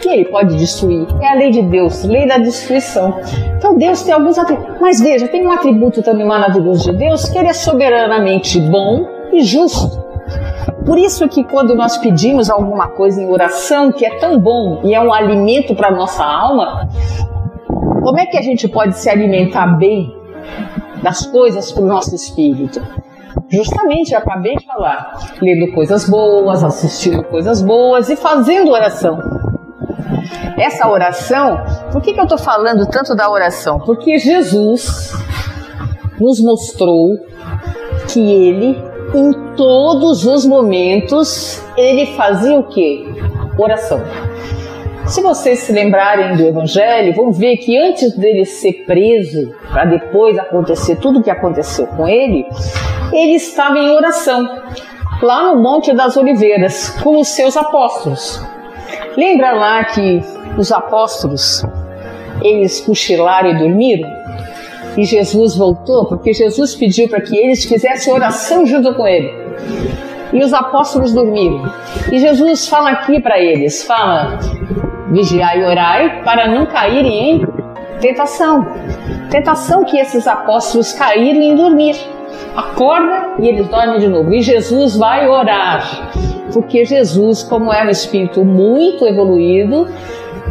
que 0.00 0.08
ele 0.08 0.24
pode 0.26 0.56
destruir. 0.56 1.06
É 1.20 1.28
a 1.28 1.34
lei 1.34 1.50
de 1.50 1.62
Deus, 1.62 2.04
lei 2.04 2.26
da 2.26 2.38
destruição. 2.38 3.14
Então 3.56 3.76
Deus 3.76 4.02
tem 4.02 4.12
alguns 4.12 4.38
atributos. 4.38 4.76
Mas 4.80 5.00
veja, 5.00 5.28
tem 5.28 5.46
um 5.46 5.52
atributo 5.52 6.02
também 6.02 6.26
maravilhoso 6.26 6.90
de 6.90 6.98
Deus, 6.98 7.28
que 7.28 7.38
ele 7.38 7.48
é 7.48 7.52
soberanamente 7.52 8.60
bom 8.60 9.06
e 9.32 9.42
justo. 9.42 10.11
Por 10.84 10.98
isso 10.98 11.28
que 11.28 11.44
quando 11.44 11.74
nós 11.74 11.96
pedimos 11.98 12.50
alguma 12.50 12.88
coisa 12.88 13.20
em 13.20 13.28
oração 13.28 13.92
que 13.92 14.04
é 14.04 14.18
tão 14.18 14.38
bom 14.38 14.80
e 14.84 14.94
é 14.94 15.00
um 15.00 15.12
alimento 15.12 15.74
para 15.74 15.90
nossa 15.90 16.24
alma, 16.24 16.88
como 18.02 18.18
é 18.18 18.26
que 18.26 18.36
a 18.36 18.42
gente 18.42 18.66
pode 18.66 18.96
se 18.96 19.08
alimentar 19.08 19.66
bem 19.76 20.14
das 21.02 21.26
coisas 21.26 21.70
para 21.70 21.82
o 21.82 21.86
nosso 21.86 22.14
espírito? 22.14 22.82
Justamente, 23.48 24.12
eu 24.12 24.18
acabei 24.18 24.56
de 24.56 24.66
falar, 24.66 25.36
lendo 25.40 25.72
coisas 25.72 26.08
boas, 26.08 26.64
assistindo 26.64 27.22
coisas 27.24 27.62
boas 27.62 28.08
e 28.08 28.16
fazendo 28.16 28.70
oração. 28.70 29.18
Essa 30.58 30.88
oração, 30.88 31.60
por 31.90 32.02
que, 32.02 32.12
que 32.12 32.20
eu 32.20 32.24
estou 32.24 32.38
falando 32.38 32.86
tanto 32.86 33.14
da 33.14 33.30
oração? 33.30 33.78
Porque 33.80 34.18
Jesus 34.18 35.12
nos 36.18 36.40
mostrou 36.40 37.16
que 38.08 38.20
Ele 38.20 38.91
em 39.14 39.32
todos 39.56 40.24
os 40.24 40.46
momentos, 40.46 41.62
ele 41.76 42.06
fazia 42.14 42.56
o 42.56 42.64
quê? 42.64 43.04
Oração. 43.58 44.00
Se 45.06 45.20
vocês 45.20 45.58
se 45.58 45.72
lembrarem 45.72 46.36
do 46.36 46.42
Evangelho, 46.42 47.14
vão 47.14 47.32
ver 47.32 47.56
que 47.58 47.76
antes 47.76 48.16
dele 48.16 48.44
ser 48.44 48.84
preso, 48.86 49.52
para 49.70 49.84
depois 49.84 50.38
acontecer 50.38 50.96
tudo 50.96 51.18
o 51.18 51.22
que 51.22 51.30
aconteceu 51.30 51.86
com 51.88 52.08
ele, 52.08 52.46
ele 53.12 53.34
estava 53.34 53.78
em 53.78 53.90
oração, 53.90 54.48
lá 55.20 55.52
no 55.52 55.60
Monte 55.60 55.92
das 55.92 56.16
Oliveiras, 56.16 56.90
com 57.02 57.20
os 57.20 57.28
seus 57.28 57.56
apóstolos. 57.56 58.40
Lembra 59.16 59.52
lá 59.52 59.84
que 59.84 60.22
os 60.56 60.72
apóstolos, 60.72 61.62
eles 62.40 62.80
cochilaram 62.80 63.50
e 63.50 63.58
dormiram? 63.58 64.21
E 64.96 65.04
Jesus 65.04 65.56
voltou, 65.56 66.06
porque 66.06 66.32
Jesus 66.32 66.74
pediu 66.74 67.08
para 67.08 67.20
que 67.20 67.36
eles 67.36 67.64
fizessem 67.64 68.12
oração 68.12 68.66
junto 68.66 68.94
com 68.94 69.06
ele. 69.06 69.32
E 70.32 70.42
os 70.42 70.52
apóstolos 70.52 71.12
dormiram. 71.12 71.62
E 72.10 72.18
Jesus 72.18 72.66
fala 72.66 72.90
aqui 72.90 73.20
para 73.20 73.38
eles, 73.38 73.82
fala: 73.82 74.38
vigiai 75.10 75.60
e 75.60 75.64
orai 75.64 76.22
para 76.22 76.48
não 76.48 76.66
caírem 76.66 77.30
em 77.30 77.46
tentação. 78.00 78.66
Tentação 79.30 79.84
que 79.84 79.98
esses 79.98 80.26
apóstolos 80.26 80.92
caíram 80.92 81.40
em 81.40 81.54
dormir. 81.54 81.96
Acorda 82.56 83.34
e 83.40 83.48
eles 83.48 83.66
dormem 83.68 83.98
de 83.98 84.08
novo. 84.08 84.32
E 84.32 84.42
Jesus 84.42 84.96
vai 84.96 85.28
orar. 85.28 86.12
Porque 86.52 86.84
Jesus, 86.84 87.42
como 87.42 87.72
era 87.72 87.86
um 87.86 87.90
espírito 87.90 88.44
muito 88.44 89.06
evoluído, 89.06 89.88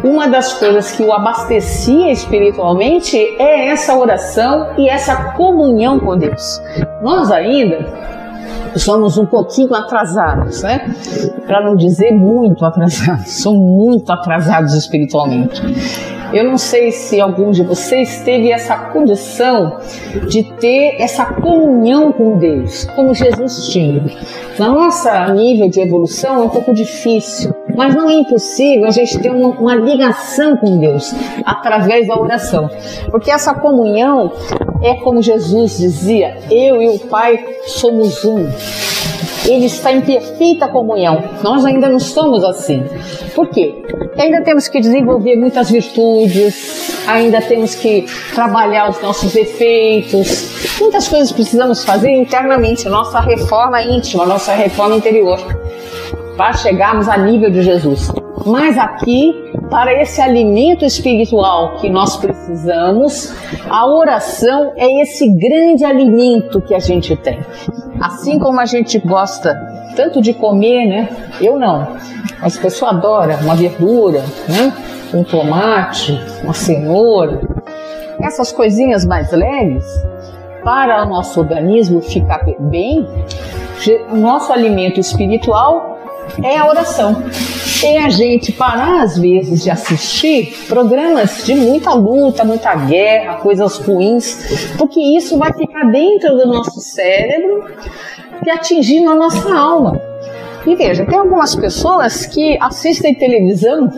uma 0.02 0.28
das 0.28 0.52
coisas 0.54 0.92
que 0.92 1.02
o 1.02 1.12
abastecia 1.12 2.10
espiritualmente 2.10 3.16
é 3.38 3.68
essa 3.68 3.96
oração 3.96 4.68
e 4.76 4.88
essa 4.88 5.32
comunhão 5.32 5.98
com 6.00 6.16
Deus. 6.16 6.60
Nós 7.02 7.30
ainda 7.30 7.86
somos 8.76 9.18
um 9.18 9.26
pouquinho 9.26 9.74
atrasados, 9.74 10.62
né? 10.62 10.94
Para 11.46 11.62
não 11.62 11.76
dizer 11.76 12.12
muito 12.12 12.64
atrasados, 12.64 13.32
somos 13.42 13.60
muito 13.60 14.10
atrasados 14.10 14.74
espiritualmente. 14.74 15.62
Eu 16.32 16.44
não 16.44 16.56
sei 16.56 16.90
se 16.92 17.20
algum 17.20 17.50
de 17.50 17.62
vocês 17.62 18.22
teve 18.24 18.50
essa 18.50 18.74
condição 18.74 19.76
de 20.28 20.42
ter 20.42 20.96
essa 20.98 21.26
comunhão 21.26 22.10
com 22.10 22.38
Deus, 22.38 22.86
como 22.96 23.14
Jesus 23.14 23.68
tinha. 23.68 24.02
Na 24.58 24.68
nossa 24.68 25.28
nível 25.34 25.68
de 25.68 25.80
evolução 25.80 26.36
é 26.36 26.38
um 26.44 26.48
pouco 26.48 26.72
difícil, 26.72 27.54
mas 27.76 27.94
não 27.94 28.08
é 28.08 28.14
impossível 28.14 28.86
a 28.86 28.90
gente 28.90 29.18
ter 29.18 29.30
uma, 29.30 29.48
uma 29.48 29.74
ligação 29.74 30.56
com 30.56 30.78
Deus 30.78 31.14
através 31.44 32.06
da 32.06 32.18
oração, 32.18 32.70
porque 33.10 33.30
essa 33.30 33.54
comunhão 33.54 34.32
é 34.82 34.94
como 34.94 35.22
Jesus 35.22 35.78
dizia: 35.78 36.38
eu 36.50 36.82
e 36.82 36.88
o 36.88 36.98
Pai 36.98 37.38
somos 37.66 38.24
um 38.24 38.46
ele 39.48 39.66
está 39.66 39.92
em 39.92 40.00
perfeita 40.00 40.68
comunhão. 40.68 41.22
Nós 41.42 41.64
ainda 41.64 41.88
não 41.88 41.98
somos 41.98 42.44
assim. 42.44 42.84
Por 43.34 43.48
quê? 43.48 43.74
Ainda 44.16 44.42
temos 44.42 44.68
que 44.68 44.80
desenvolver 44.80 45.36
muitas 45.36 45.70
virtudes, 45.70 47.04
ainda 47.06 47.40
temos 47.40 47.74
que 47.74 48.06
trabalhar 48.34 48.90
os 48.90 49.00
nossos 49.00 49.32
defeitos, 49.32 50.78
muitas 50.80 51.08
coisas 51.08 51.32
precisamos 51.32 51.84
fazer 51.84 52.10
internamente, 52.10 52.88
nossa 52.88 53.20
reforma 53.20 53.82
íntima, 53.82 54.26
nossa 54.26 54.52
reforma 54.52 54.96
interior, 54.96 55.38
para 56.36 56.52
chegarmos 56.54 57.08
a 57.08 57.16
nível 57.16 57.50
de 57.50 57.62
Jesus. 57.62 58.10
Mas 58.46 58.76
aqui, 58.76 59.52
para 59.70 60.00
esse 60.00 60.20
alimento 60.20 60.84
espiritual 60.84 61.76
que 61.76 61.88
nós 61.88 62.16
precisamos, 62.16 63.32
a 63.68 63.86
oração 63.86 64.72
é 64.76 65.02
esse 65.02 65.28
grande 65.28 65.84
alimento 65.84 66.60
que 66.60 66.74
a 66.74 66.78
gente 66.78 67.14
tem. 67.16 67.38
Assim 68.00 68.38
como 68.38 68.58
a 68.58 68.66
gente 68.66 68.98
gosta 68.98 69.54
tanto 69.94 70.20
de 70.20 70.32
comer, 70.32 70.86
né? 70.86 71.08
Eu 71.40 71.58
não, 71.58 71.86
mas 72.40 72.58
a 72.58 72.60
pessoa 72.60 72.90
adora 72.90 73.38
uma 73.42 73.54
verdura, 73.54 74.24
né? 74.48 74.72
Um 75.14 75.22
tomate, 75.22 76.18
uma 76.42 76.54
cenoura, 76.54 77.40
essas 78.20 78.50
coisinhas 78.50 79.04
mais 79.04 79.30
leves, 79.30 79.84
para 80.64 81.04
o 81.04 81.08
nosso 81.08 81.38
organismo 81.38 82.00
ficar 82.00 82.40
bem, 82.58 83.06
nosso 84.12 84.52
alimento 84.52 84.98
espiritual 84.98 85.98
é 86.42 86.58
a 86.58 86.66
oração. 86.66 87.24
É 87.84 87.98
a 88.04 88.08
gente 88.08 88.52
parar, 88.52 89.02
às 89.02 89.18
vezes, 89.18 89.62
de 89.62 89.70
assistir 89.70 90.66
programas 90.68 91.44
de 91.44 91.54
muita 91.54 91.92
luta, 91.94 92.44
muita 92.44 92.74
guerra, 92.74 93.36
coisas 93.36 93.76
ruins, 93.78 94.74
porque 94.78 95.00
isso 95.00 95.36
vai 95.38 95.52
ficar 95.52 95.84
dentro 95.90 96.36
do 96.36 96.46
nosso 96.46 96.80
cérebro 96.80 97.64
e 98.44 98.50
atingindo 98.50 99.10
a 99.10 99.14
nossa 99.14 99.52
alma. 99.52 100.00
E 100.64 100.76
veja, 100.76 101.04
tem 101.04 101.18
algumas 101.18 101.56
pessoas 101.56 102.24
que 102.26 102.56
assistem 102.60 103.14
televisão, 103.14 103.90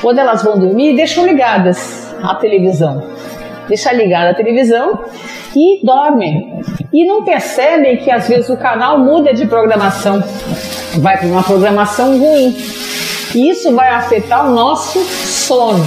quando 0.00 0.18
elas 0.18 0.42
vão 0.42 0.58
dormir, 0.58 0.96
deixam 0.96 1.24
ligadas 1.24 2.12
a 2.22 2.34
televisão. 2.34 3.02
Deixa 3.68 3.92
ligada 3.92 4.30
a 4.30 4.34
televisão 4.34 5.04
e 5.54 5.84
dormem. 5.84 6.60
E 6.92 7.04
não 7.04 7.24
percebem 7.24 7.96
que 7.98 8.10
às 8.10 8.28
vezes 8.28 8.48
o 8.48 8.56
canal 8.56 8.98
muda 8.98 9.32
de 9.32 9.46
programação, 9.46 10.22
vai 11.00 11.18
para 11.18 11.28
uma 11.28 11.42
programação 11.42 12.18
ruim. 12.18 12.56
E 13.34 13.50
isso 13.50 13.74
vai 13.74 13.90
afetar 13.90 14.48
o 14.48 14.54
nosso 14.54 14.98
sono, 15.00 15.84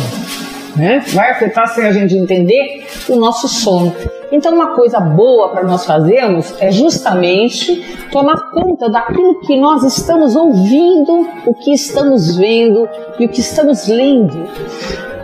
né? 0.76 1.04
Vai 1.14 1.32
afetar, 1.32 1.68
sem 1.68 1.86
a 1.86 1.92
gente 1.92 2.16
entender, 2.16 2.86
o 3.08 3.16
nosso 3.16 3.48
sono. 3.48 3.96
Então, 4.32 4.54
uma 4.54 4.76
coisa 4.76 5.00
boa 5.00 5.50
para 5.50 5.64
nós 5.64 5.86
fazermos 5.86 6.54
é 6.60 6.72
justamente 6.72 7.84
tomar 8.12 8.52
conta 8.52 8.90
daquilo 8.90 9.40
que 9.42 9.58
nós 9.58 9.84
estamos 9.84 10.36
ouvindo, 10.36 11.28
o 11.46 11.54
que 11.54 11.74
estamos 11.74 12.36
vendo 12.36 12.88
e 13.20 13.26
o 13.26 13.30
que 13.30 13.40
estamos 13.40 13.88
lendo. 13.88 14.48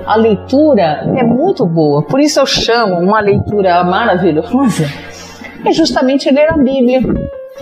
A 0.07 0.15
leitura 0.15 1.03
é 1.15 1.23
muito 1.23 1.65
boa, 1.65 2.03
por 2.03 2.19
isso 2.19 2.39
eu 2.39 2.45
chamo 2.45 2.95
uma 2.99 3.19
leitura 3.19 3.83
maravilhosa 3.83 4.85
é 5.65 5.71
justamente 5.71 6.29
ler 6.31 6.49
a 6.49 6.57
Bíblia. 6.57 7.01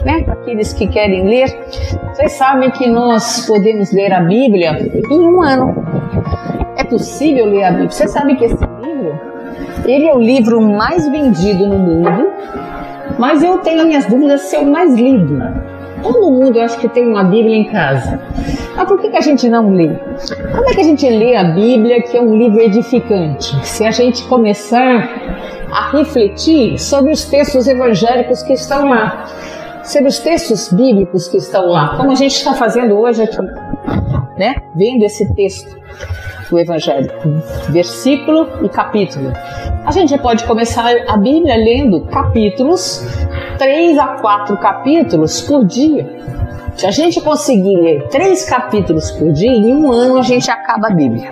Né? 0.02 0.24
Para 0.24 0.34
aqueles 0.34 0.74
que 0.74 0.88
querem 0.88 1.28
ler, 1.28 1.56
vocês 2.14 2.32
sabem 2.34 2.72
que 2.72 2.88
nós 2.88 3.46
podemos 3.46 3.92
ler 3.92 4.12
a 4.12 4.22
Bíblia 4.22 4.90
em 5.10 5.20
um 5.20 5.42
ano. 5.42 5.86
É 6.76 6.84
possível 6.84 7.46
ler 7.46 7.64
a 7.64 7.70
Bíblia. 7.70 7.92
Você 7.92 8.08
sabe 8.08 8.36
que 8.36 8.46
esse 8.46 8.58
livro, 8.82 9.20
ele 9.86 10.08
é 10.08 10.14
o 10.14 10.20
livro 10.20 10.60
mais 10.60 11.08
vendido 11.08 11.68
no 11.68 11.78
mundo, 11.78 12.32
mas 13.20 13.44
eu 13.44 13.60
tenho 13.60 13.86
minhas 13.86 14.06
dúvidas 14.08 14.42
se 14.42 14.56
é 14.56 14.60
o 14.60 14.66
mais 14.66 14.96
lido. 14.96 15.40
Todo 16.02 16.32
mundo, 16.32 16.60
acho 16.60 16.80
que 16.80 16.90
tem 16.90 17.08
uma 17.08 17.24
Bíblia 17.24 17.56
em 17.56 17.66
casa. 17.66 18.20
Mas 18.76 18.88
por 18.88 19.00
que, 19.00 19.10
que 19.10 19.18
a 19.18 19.22
gente 19.22 19.48
não 19.48 19.70
lê? 19.70 19.90
Como 20.52 20.70
é 20.70 20.74
que 20.74 20.82
a 20.82 20.84
gente 20.84 21.08
lê 21.08 21.36
a 21.36 21.44
Bíblia, 21.46 22.02
que 22.02 22.18
é 22.18 22.22
um 22.22 22.36
livro 22.36 22.60
edificante? 22.60 23.56
Se 23.66 23.86
a 23.86 23.92
gente 23.92 24.24
começar 24.26 25.08
a 25.72 25.92
refletir 25.92 26.78
sobre 26.80 27.12
os 27.12 27.24
textos 27.26 27.68
evangélicos 27.68 28.44
que 28.44 28.54
estão 28.54 28.90
lá, 28.90 29.26
sobre 29.84 30.08
os 30.08 30.20
textos 30.20 30.72
bíblicos 30.72 31.28
que 31.28 31.38
estão 31.38 31.68
lá, 31.68 31.98
como 31.98 32.12
a 32.12 32.16
gente 32.16 32.36
está 32.36 32.54
fazendo 32.54 32.98
hoje 32.98 33.24
aqui, 33.24 33.38
né? 34.38 34.56
Vendo 34.76 35.04
esse 35.04 35.34
texto 35.34 35.78
do 36.50 36.60
Evangelho, 36.60 37.12
versículo 37.70 38.48
e 38.64 38.70
capítulo. 38.70 39.32
A 39.86 39.92
gente 39.92 40.18
pode 40.18 40.46
começar 40.46 40.86
a 41.08 41.18
Bíblia 41.18 41.56
lendo 41.56 42.02
capítulos, 42.06 43.06
três 43.58 43.98
a 43.98 44.08
quatro 44.08 44.56
capítulos 44.58 45.42
por 45.42 45.66
dia. 45.66 46.22
Se 46.76 46.88
a 46.88 46.92
gente 46.92 47.22
conseguir 47.22 47.76
ler 47.76 48.08
três 48.08 48.46
capítulos 48.46 49.12
por 49.12 49.32
dia, 49.32 49.52
em 49.52 49.74
um 49.74 49.92
ano 49.92 50.18
a 50.18 50.22
gente 50.22 50.50
acaba 50.50 50.88
a 50.88 50.92
Bíblia. 50.92 51.30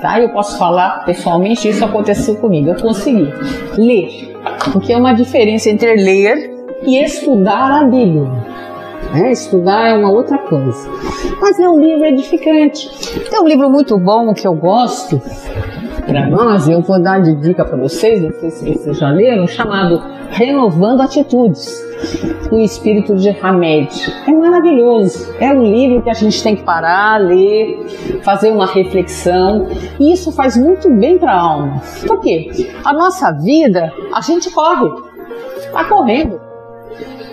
Tá? 0.00 0.20
Eu 0.20 0.28
posso 0.28 0.56
falar 0.58 1.04
pessoalmente, 1.04 1.68
isso 1.68 1.84
aconteceu 1.84 2.36
comigo. 2.36 2.68
Eu 2.68 2.76
consegui 2.76 3.32
ler, 3.76 4.36
porque 4.72 4.92
é 4.92 4.96
uma 4.96 5.12
diferença 5.12 5.70
entre 5.70 5.96
ler 5.96 6.57
e 6.82 7.02
estudar 7.02 7.82
a 7.82 7.84
Bíblia. 7.84 8.30
É, 9.14 9.32
estudar 9.32 9.88
é 9.88 9.96
uma 9.96 10.10
outra 10.10 10.38
coisa. 10.38 10.88
Mas 11.40 11.58
é 11.58 11.68
um 11.68 11.80
livro 11.80 12.04
edificante. 12.04 12.90
É 13.32 13.40
um 13.40 13.48
livro 13.48 13.70
muito 13.70 13.98
bom 13.98 14.34
que 14.34 14.46
eu 14.46 14.54
gosto 14.54 15.20
para 16.06 16.26
nós, 16.26 16.66
eu 16.66 16.80
vou 16.80 17.00
dar 17.02 17.20
de 17.20 17.34
dica 17.36 17.64
para 17.64 17.76
vocês, 17.76 18.22
não 18.22 18.32
sei 18.32 18.50
se 18.50 18.72
vocês 18.72 18.98
já 18.98 19.10
leram, 19.10 19.46
chamado 19.46 20.02
Renovando 20.30 21.02
Atitudes 21.02 21.86
do 22.48 22.58
espírito 22.60 23.14
de 23.16 23.28
Hamed. 23.28 23.90
É 24.26 24.32
maravilhoso. 24.32 25.34
É 25.38 25.52
um 25.52 25.62
livro 25.62 26.02
que 26.02 26.08
a 26.08 26.14
gente 26.14 26.42
tem 26.42 26.56
que 26.56 26.62
parar, 26.62 27.20
ler, 27.20 27.86
fazer 28.22 28.50
uma 28.50 28.66
reflexão. 28.66 29.68
E 30.00 30.12
isso 30.12 30.32
faz 30.32 30.56
muito 30.56 30.88
bem 30.90 31.18
para 31.18 31.32
a 31.32 31.40
alma. 31.40 31.82
Por 32.06 32.20
quê? 32.20 32.70
A 32.84 32.92
nossa 32.92 33.30
vida, 33.32 33.92
a 34.14 34.22
gente 34.22 34.50
corre. 34.50 34.88
Está 35.58 35.84
correndo. 35.84 36.47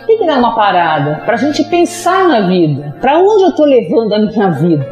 Tem 0.06 0.18
que 0.18 0.26
dar 0.26 0.38
uma 0.38 0.56
parada 0.56 1.22
para 1.26 1.34
a 1.34 1.38
gente 1.38 1.64
pensar 1.66 2.28
na 2.28 2.48
vida. 2.48 2.96
Para 3.02 3.20
onde 3.20 3.44
eu 3.44 3.50
estou 3.50 3.66
levando 3.66 4.14
a 4.14 4.20
minha 4.20 4.50
vida? 4.52 4.86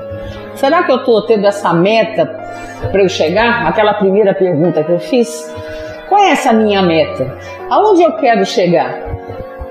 Será 0.55 0.84
que 0.84 0.91
eu 0.91 0.98
estou 0.98 1.22
tendo 1.24 1.46
essa 1.46 1.74
meta 1.74 2.25
para 2.91 3.01
eu 3.01 3.10
chegar? 3.10 3.67
Aquela 3.67 3.93
primeira 3.93 4.34
pergunta 4.34 4.84
que 4.84 4.91
eu 4.91 5.00
fiz. 5.00 5.53
Qual 6.10 6.22
é 6.22 6.32
essa 6.32 6.53
minha 6.53 6.82
meta? 6.82 7.38
Aonde 7.70 8.03
eu 8.03 8.13
quero 8.13 8.46
chegar? 8.46 9.13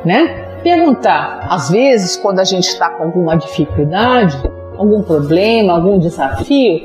né? 0.04 0.46
Perguntar, 0.62 1.46
às 1.48 1.70
vezes, 1.70 2.16
quando 2.16 2.40
a 2.40 2.44
gente 2.44 2.68
está 2.68 2.88
com 2.90 3.04
alguma 3.04 3.36
dificuldade, 3.36 4.36
algum 4.76 5.02
problema, 5.02 5.72
algum 5.72 5.98
desafio, 5.98 6.82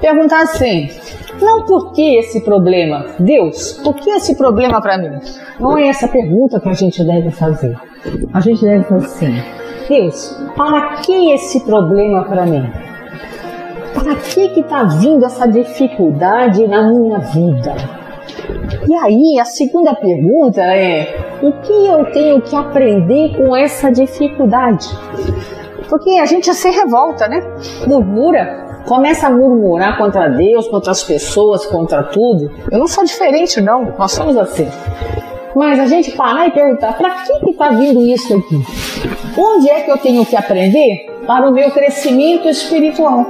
perguntar 0.00 0.42
assim: 0.42 0.88
não 1.40 1.64
por 1.64 1.92
que 1.92 2.16
esse 2.16 2.40
problema? 2.40 3.06
Deus, 3.18 3.74
por 3.84 3.94
que 3.94 4.10
esse 4.10 4.36
problema 4.36 4.80
para 4.80 4.98
mim? 4.98 5.18
Não 5.60 5.76
é 5.76 5.88
essa 5.88 6.08
pergunta 6.08 6.60
que 6.60 6.68
a 6.68 6.72
gente 6.72 7.04
deve 7.04 7.30
fazer. 7.30 7.76
A 8.32 8.40
gente 8.40 8.62
deve 8.62 8.84
fazer 8.84 9.06
assim: 9.06 9.34
Deus, 9.88 10.38
para 10.56 10.96
que 10.96 11.32
esse 11.32 11.60
problema 11.64 12.24
para 12.24 12.46
mim? 12.46 12.70
Para 13.94 14.14
que 14.16 14.48
que 14.50 14.60
está 14.60 14.84
vindo 14.84 15.24
essa 15.24 15.46
dificuldade 15.46 16.66
na 16.66 16.88
minha 16.88 17.18
vida? 17.18 17.74
E 18.88 18.94
aí, 18.94 19.38
a 19.38 19.44
segunda 19.44 19.94
pergunta 19.94 20.62
é: 20.62 21.38
o 21.42 21.52
que 21.52 21.72
eu 21.72 22.04
tenho 22.12 22.40
que 22.40 22.54
aprender 22.54 23.36
com 23.36 23.54
essa 23.56 23.90
dificuldade? 23.90 24.88
Porque 25.88 26.10
a 26.18 26.26
gente 26.26 26.52
se 26.52 26.70
revolta, 26.70 27.28
né? 27.28 27.40
Murmura, 27.86 28.65
começa 28.86 29.26
a 29.26 29.30
murmurar 29.30 29.98
contra 29.98 30.28
Deus, 30.28 30.66
contra 30.68 30.92
as 30.92 31.02
pessoas, 31.02 31.66
contra 31.66 32.02
tudo. 32.02 32.50
Eu 32.70 32.78
não 32.78 32.86
sou 32.86 33.04
diferente, 33.04 33.60
não. 33.60 33.94
Nós 33.98 34.12
somos 34.12 34.36
assim. 34.36 34.68
Mas 35.54 35.78
a 35.78 35.86
gente 35.86 36.12
parar 36.12 36.46
e 36.46 36.50
perguntar: 36.50 36.96
para 36.96 37.10
que 37.10 37.50
está 37.50 37.70
vindo 37.70 38.00
isso 38.00 38.34
aqui? 38.36 38.62
Onde 39.38 39.68
é 39.68 39.80
que 39.80 39.90
eu 39.90 39.98
tenho 39.98 40.24
que 40.24 40.36
aprender 40.36 41.06
para 41.26 41.48
o 41.48 41.52
meu 41.52 41.70
crescimento 41.70 42.48
espiritual? 42.48 43.26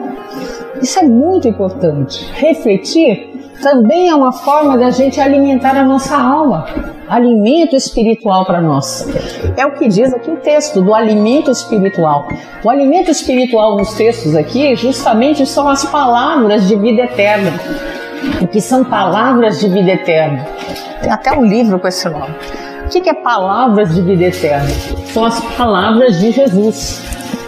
Isso 0.81 0.99
é 0.99 1.03
muito 1.03 1.49
importante. 1.49 2.31
Refletir 2.35 3.36
também 3.63 4.09
é 4.09 4.15
uma 4.15 4.33
forma 4.33 4.77
da 4.77 4.91
gente 4.91 5.21
alimentar 5.21 5.77
a 5.77 5.85
nossa 5.85 6.17
alma, 6.17 6.67
alimento 7.09 7.75
espiritual 7.75 8.45
para 8.45 8.61
nós. 8.61 9.09
É 9.57 9.67
o 9.67 9.73
que 9.73 9.89
diz 9.89 10.13
aqui 10.13 10.31
o 10.31 10.37
texto 10.37 10.83
do 10.83 10.95
alimento 10.95 11.51
espiritual. 11.51 12.29
O 12.65 12.71
alimento 12.71 13.11
espiritual 13.11 13.77
nos 13.77 13.95
textos 13.95 14.35
aqui 14.35 14.75
justamente 14.77 15.47
são 15.47 15.69
as 15.69 15.85
palavras 15.85 16.69
de 16.69 16.77
vida 16.77 17.03
eterna. 17.03 17.53
O 18.41 18.47
que 18.47 18.61
são 18.61 18.85
palavras 18.85 19.61
de 19.61 19.69
vida 19.69 19.93
eterna? 19.93 20.47
Tem 21.01 21.11
até 21.11 21.33
um 21.33 21.45
livro 21.45 21.79
com 21.79 21.87
esse 21.87 22.09
nome. 22.09 22.35
O 22.85 22.89
que 22.89 23.09
é 23.09 23.15
palavras 23.15 23.95
de 23.95 24.03
vida 24.03 24.25
eterna? 24.25 24.69
São 25.13 25.25
as 25.25 25.41
palavras 25.57 26.19
de 26.19 26.31
Jesus, 26.31 27.03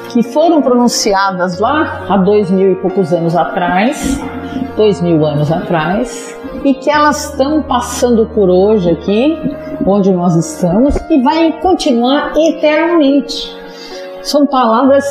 que 0.09 0.23
foram 0.23 0.61
pronunciadas 0.61 1.59
lá 1.59 2.07
há 2.09 2.17
dois 2.17 2.51
mil 2.51 2.73
e 2.73 2.77
poucos 2.77 3.13
anos 3.13 3.37
atrás 3.37 4.21
dois 4.79 5.01
mil 5.03 5.27
anos 5.27 5.51
atrás 5.51 6.39
e 6.65 6.73
que 6.73 6.89
elas 6.89 7.31
estão 7.31 7.63
passando 7.63 8.27
por 8.27 8.49
hoje 8.49 8.91
aqui, 8.91 9.37
onde 9.85 10.13
nós 10.13 10.37
estamos, 10.37 10.97
e 11.11 11.21
vai 11.21 11.53
continuar 11.61 12.33
eternamente. 12.37 13.57
São 14.23 14.47
palavras 14.47 15.05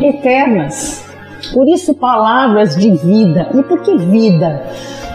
eternas. 0.00 1.06
Por 1.52 1.68
isso, 1.68 1.94
palavras 1.94 2.76
de 2.76 2.90
vida. 2.92 3.48
E 3.54 3.62
por 3.62 3.80
que 3.82 3.96
vida? 3.96 4.62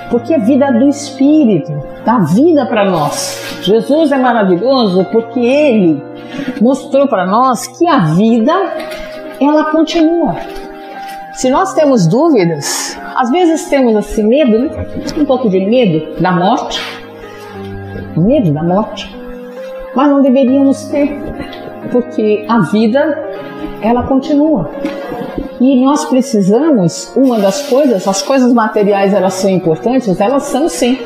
Porque 0.09 0.33
é 0.33 0.39
vida 0.39 0.71
do 0.71 0.87
Espírito, 0.87 1.71
dá 2.05 2.19
vida 2.19 2.65
para 2.67 2.85
nós. 2.85 3.59
Jesus 3.63 4.11
é 4.11 4.17
maravilhoso 4.17 5.03
porque 5.11 5.39
ele 5.39 6.03
mostrou 6.61 7.07
para 7.07 7.25
nós 7.25 7.65
que 7.67 7.87
a 7.87 7.99
vida 7.99 8.53
ela 9.39 9.71
continua. 9.71 10.35
Se 11.33 11.49
nós 11.49 11.73
temos 11.73 12.07
dúvidas, 12.07 12.97
às 13.15 13.29
vezes 13.29 13.67
temos 13.67 13.95
assim 13.95 14.23
medo, 14.23 14.57
né? 14.57 14.69
um 15.17 15.25
pouco 15.25 15.49
de 15.49 15.59
medo 15.59 16.21
da 16.21 16.31
morte, 16.31 16.81
medo 18.15 18.51
da 18.51 18.63
morte, 18.63 19.13
mas 19.93 20.09
não 20.09 20.21
deveríamos 20.21 20.85
ter, 20.85 21.19
porque 21.91 22.45
a 22.47 22.59
vida 22.59 23.21
ela 23.81 24.03
continua. 24.03 24.71
E 25.59 25.83
nós 25.83 26.05
precisamos, 26.05 27.11
uma 27.15 27.39
das 27.39 27.67
coisas, 27.67 28.07
as 28.07 28.21
coisas 28.21 28.53
materiais 28.53 29.13
elas 29.13 29.33
são 29.33 29.49
importantes, 29.49 30.19
elas 30.19 30.43
são 30.43 30.69
sim. 30.69 30.97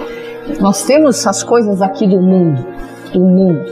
Nós 0.59 0.83
temos 0.83 1.25
as 1.25 1.43
coisas 1.43 1.81
aqui 1.81 2.07
do 2.07 2.19
mundo, 2.21 2.65
do 3.11 3.19
mundo. 3.19 3.65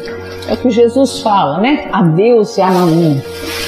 É 0.48 0.54
o 0.54 0.58
que 0.58 0.70
Jesus 0.70 1.20
fala, 1.20 1.60
né? 1.60 1.90
A 1.92 2.02
Deus 2.02 2.58
e 2.58 2.62
a 2.62 2.72
mamão. 2.72 3.22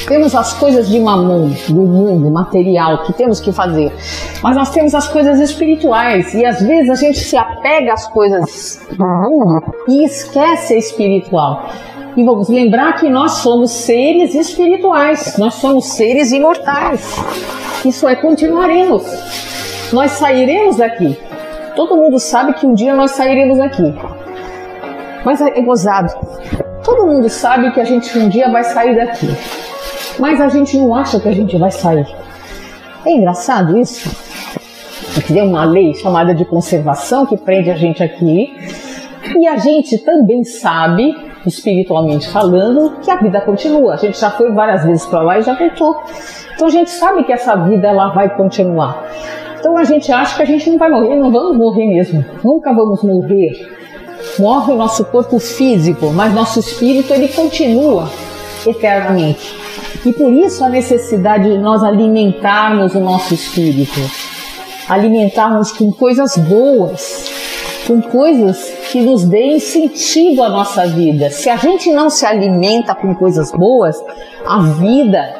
Temos 0.07 0.33
as 0.33 0.53
coisas 0.53 0.87
de 0.87 0.99
mamão, 0.99 1.51
do 1.67 1.81
mundo, 1.81 2.31
material, 2.31 3.03
que 3.03 3.13
temos 3.13 3.39
que 3.39 3.51
fazer. 3.51 3.91
Mas 4.41 4.55
nós 4.55 4.69
temos 4.71 4.95
as 4.95 5.07
coisas 5.07 5.39
espirituais. 5.39 6.33
E 6.33 6.45
às 6.45 6.61
vezes 6.61 6.89
a 6.89 6.95
gente 6.95 7.19
se 7.19 7.35
apega 7.35 7.93
às 7.93 8.07
coisas 8.07 8.79
do 8.91 9.05
mundo 9.05 9.61
e 9.87 10.05
esquece 10.05 10.73
a 10.73 10.77
espiritual. 10.77 11.69
E 12.15 12.23
vamos 12.23 12.49
lembrar 12.49 12.93
que 12.93 13.09
nós 13.09 13.33
somos 13.33 13.71
seres 13.71 14.33
espirituais, 14.33 15.37
nós 15.37 15.55
somos 15.55 15.85
seres 15.85 16.31
imortais. 16.31 17.15
Isso 17.85 18.07
é, 18.07 18.15
continuaremos. 18.15 19.03
Nós 19.93 20.11
sairemos 20.11 20.77
daqui. 20.77 21.17
Todo 21.75 21.95
mundo 21.95 22.19
sabe 22.19 22.53
que 22.53 22.65
um 22.65 22.73
dia 22.73 22.95
nós 22.95 23.11
sairemos 23.11 23.57
daqui. 23.57 23.93
Mas 25.25 25.41
é 25.41 25.61
gozado. 25.61 26.13
Todo 26.83 27.05
mundo 27.05 27.29
sabe 27.29 27.71
que 27.71 27.79
a 27.79 27.83
gente 27.83 28.17
um 28.17 28.29
dia 28.29 28.49
vai 28.49 28.63
sair 28.63 28.95
daqui, 28.95 29.27
mas 30.17 30.39
a 30.39 30.47
gente 30.47 30.77
não 30.77 30.95
acha 30.95 31.19
que 31.19 31.27
a 31.27 31.31
gente 31.31 31.57
vai 31.57 31.71
sair. 31.71 32.07
É 33.05 33.11
engraçado 33.11 33.77
isso. 33.77 34.09
Tem 35.27 35.41
uma 35.41 35.65
lei 35.65 35.93
chamada 35.93 36.33
de 36.33 36.45
conservação 36.45 37.25
que 37.25 37.37
prende 37.37 37.69
a 37.69 37.75
gente 37.75 38.01
aqui, 38.01 38.53
e 39.37 39.47
a 39.47 39.57
gente 39.57 39.97
também 39.99 40.43
sabe, 40.43 41.15
espiritualmente 41.45 42.29
falando, 42.29 42.97
que 43.01 43.11
a 43.11 43.17
vida 43.17 43.41
continua. 43.41 43.93
A 43.93 43.97
gente 43.97 44.19
já 44.19 44.31
foi 44.31 44.51
várias 44.51 44.83
vezes 44.85 45.05
para 45.05 45.21
lá 45.21 45.37
e 45.37 45.43
já 45.43 45.53
voltou. 45.53 45.95
Então 46.55 46.67
a 46.67 46.71
gente 46.71 46.89
sabe 46.89 47.23
que 47.23 47.31
essa 47.31 47.55
vida 47.55 47.87
ela 47.87 48.09
vai 48.09 48.35
continuar. 48.35 49.03
Então 49.59 49.77
a 49.77 49.83
gente 49.83 50.11
acha 50.11 50.35
que 50.35 50.41
a 50.41 50.45
gente 50.45 50.69
não 50.69 50.77
vai 50.77 50.89
morrer, 50.89 51.15
não 51.15 51.31
vamos 51.31 51.57
morrer 51.57 51.85
mesmo. 51.87 52.23
Nunca 52.43 52.73
vamos 52.73 53.03
morrer 53.03 53.78
Morre 54.39 54.71
o 54.71 54.77
nosso 54.77 55.03
corpo 55.05 55.37
físico, 55.37 56.11
mas 56.13 56.33
nosso 56.33 56.59
espírito 56.59 57.13
ele 57.13 57.27
continua 57.27 58.09
eternamente. 58.65 59.53
E 60.05 60.13
por 60.13 60.31
isso 60.31 60.63
a 60.63 60.69
necessidade 60.69 61.51
de 61.51 61.57
nós 61.57 61.83
alimentarmos 61.83 62.95
o 62.95 63.01
nosso 63.01 63.33
espírito, 63.33 63.99
alimentarmos 64.87 65.73
com 65.73 65.91
coisas 65.91 66.37
boas, 66.37 67.29
com 67.85 68.01
coisas 68.01 68.63
que 68.91 69.01
nos 69.01 69.25
deem 69.25 69.59
sentido 69.59 70.41
à 70.41 70.49
nossa 70.49 70.87
vida. 70.87 71.29
Se 71.29 71.49
a 71.49 71.57
gente 71.57 71.91
não 71.91 72.09
se 72.09 72.25
alimenta 72.25 72.95
com 72.95 73.13
coisas 73.15 73.51
boas, 73.51 73.97
a 74.45 74.61
vida 74.61 75.35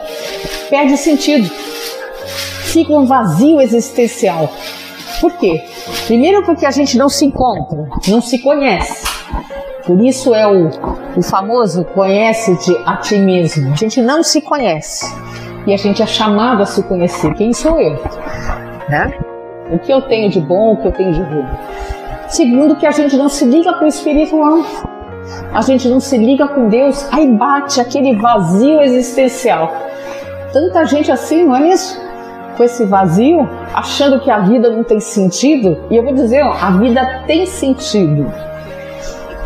perde 0.70 0.98
sentido. 0.98 1.50
Fica 2.66 2.92
um 2.92 3.06
vazio 3.06 3.62
existencial. 3.62 4.52
Por 5.22 5.32
quê? 5.38 5.68
Primeiro 6.06 6.44
porque 6.44 6.65
a 6.65 6.72
gente 6.72 6.98
não 6.98 7.10
se 7.10 7.26
encontra, 7.26 7.88
não 8.08 8.22
se 8.22 8.39
conhece. 8.39 9.08
Por 9.86 10.00
isso 10.02 10.36
é 10.36 10.46
o, 10.48 10.70
o 11.18 11.22
famoso 11.22 11.84
conhece-te 11.84 12.76
a 12.86 12.98
ti 12.98 13.18
mesmo. 13.18 13.72
A 13.72 13.76
gente 13.76 14.02
não 14.02 14.22
se 14.22 14.42
conhece. 14.42 15.06
E 15.65 15.74
a 15.74 15.78
gente 15.78 16.02
é 16.02 16.06
chamado 16.06 16.62
a 16.62 16.65
se 16.65 16.84
conhecer. 16.84 17.34
Quem 17.34 17.54
sou 17.54 17.80
eu? 17.80 17.94
Né? 18.88 19.13
O 19.72 19.80
que 19.80 19.92
eu 19.92 20.02
tenho 20.04 20.30
de 20.30 20.39
bom, 20.39 20.74
o 20.74 20.78
que 20.78 20.88
eu 20.88 20.92
tenho 20.92 21.13
de 21.13 21.22
ruim. 21.22 21.46
Segundo, 22.28 22.76
que 22.76 22.86
a 22.86 22.92
gente 22.92 23.18
não 23.18 23.30
se 23.30 23.46
liga 23.46 23.74
com 23.74 23.86
o 23.86 23.88
espiritual. 23.88 24.60
A 25.54 25.62
gente 25.62 25.88
não 25.88 26.00
se 26.00 26.18
liga 26.18 26.48
com 26.48 26.70
Deus. 26.70 27.08
Aí 27.12 27.28
bate 27.28 27.82
aquele 27.82 28.15
vazio 28.15 28.82
existencial. 28.82 29.72
Tanta 30.54 30.86
gente 30.86 31.12
assim, 31.12 31.44
não 31.44 31.56
é 31.56 31.60
mesmo? 31.62 32.09
Com 32.60 32.65
esse 32.65 32.84
vazio, 32.84 33.48
achando 33.74 34.19
que 34.19 34.30
a 34.30 34.39
vida 34.39 34.69
não 34.69 34.84
tem 34.84 35.00
sentido. 35.00 35.78
E 35.89 35.95
eu 35.95 36.04
vou 36.04 36.13
dizer, 36.13 36.43
ó, 36.43 36.52
a 36.52 36.72
vida 36.72 37.24
tem 37.26 37.45
sentido 37.45 38.30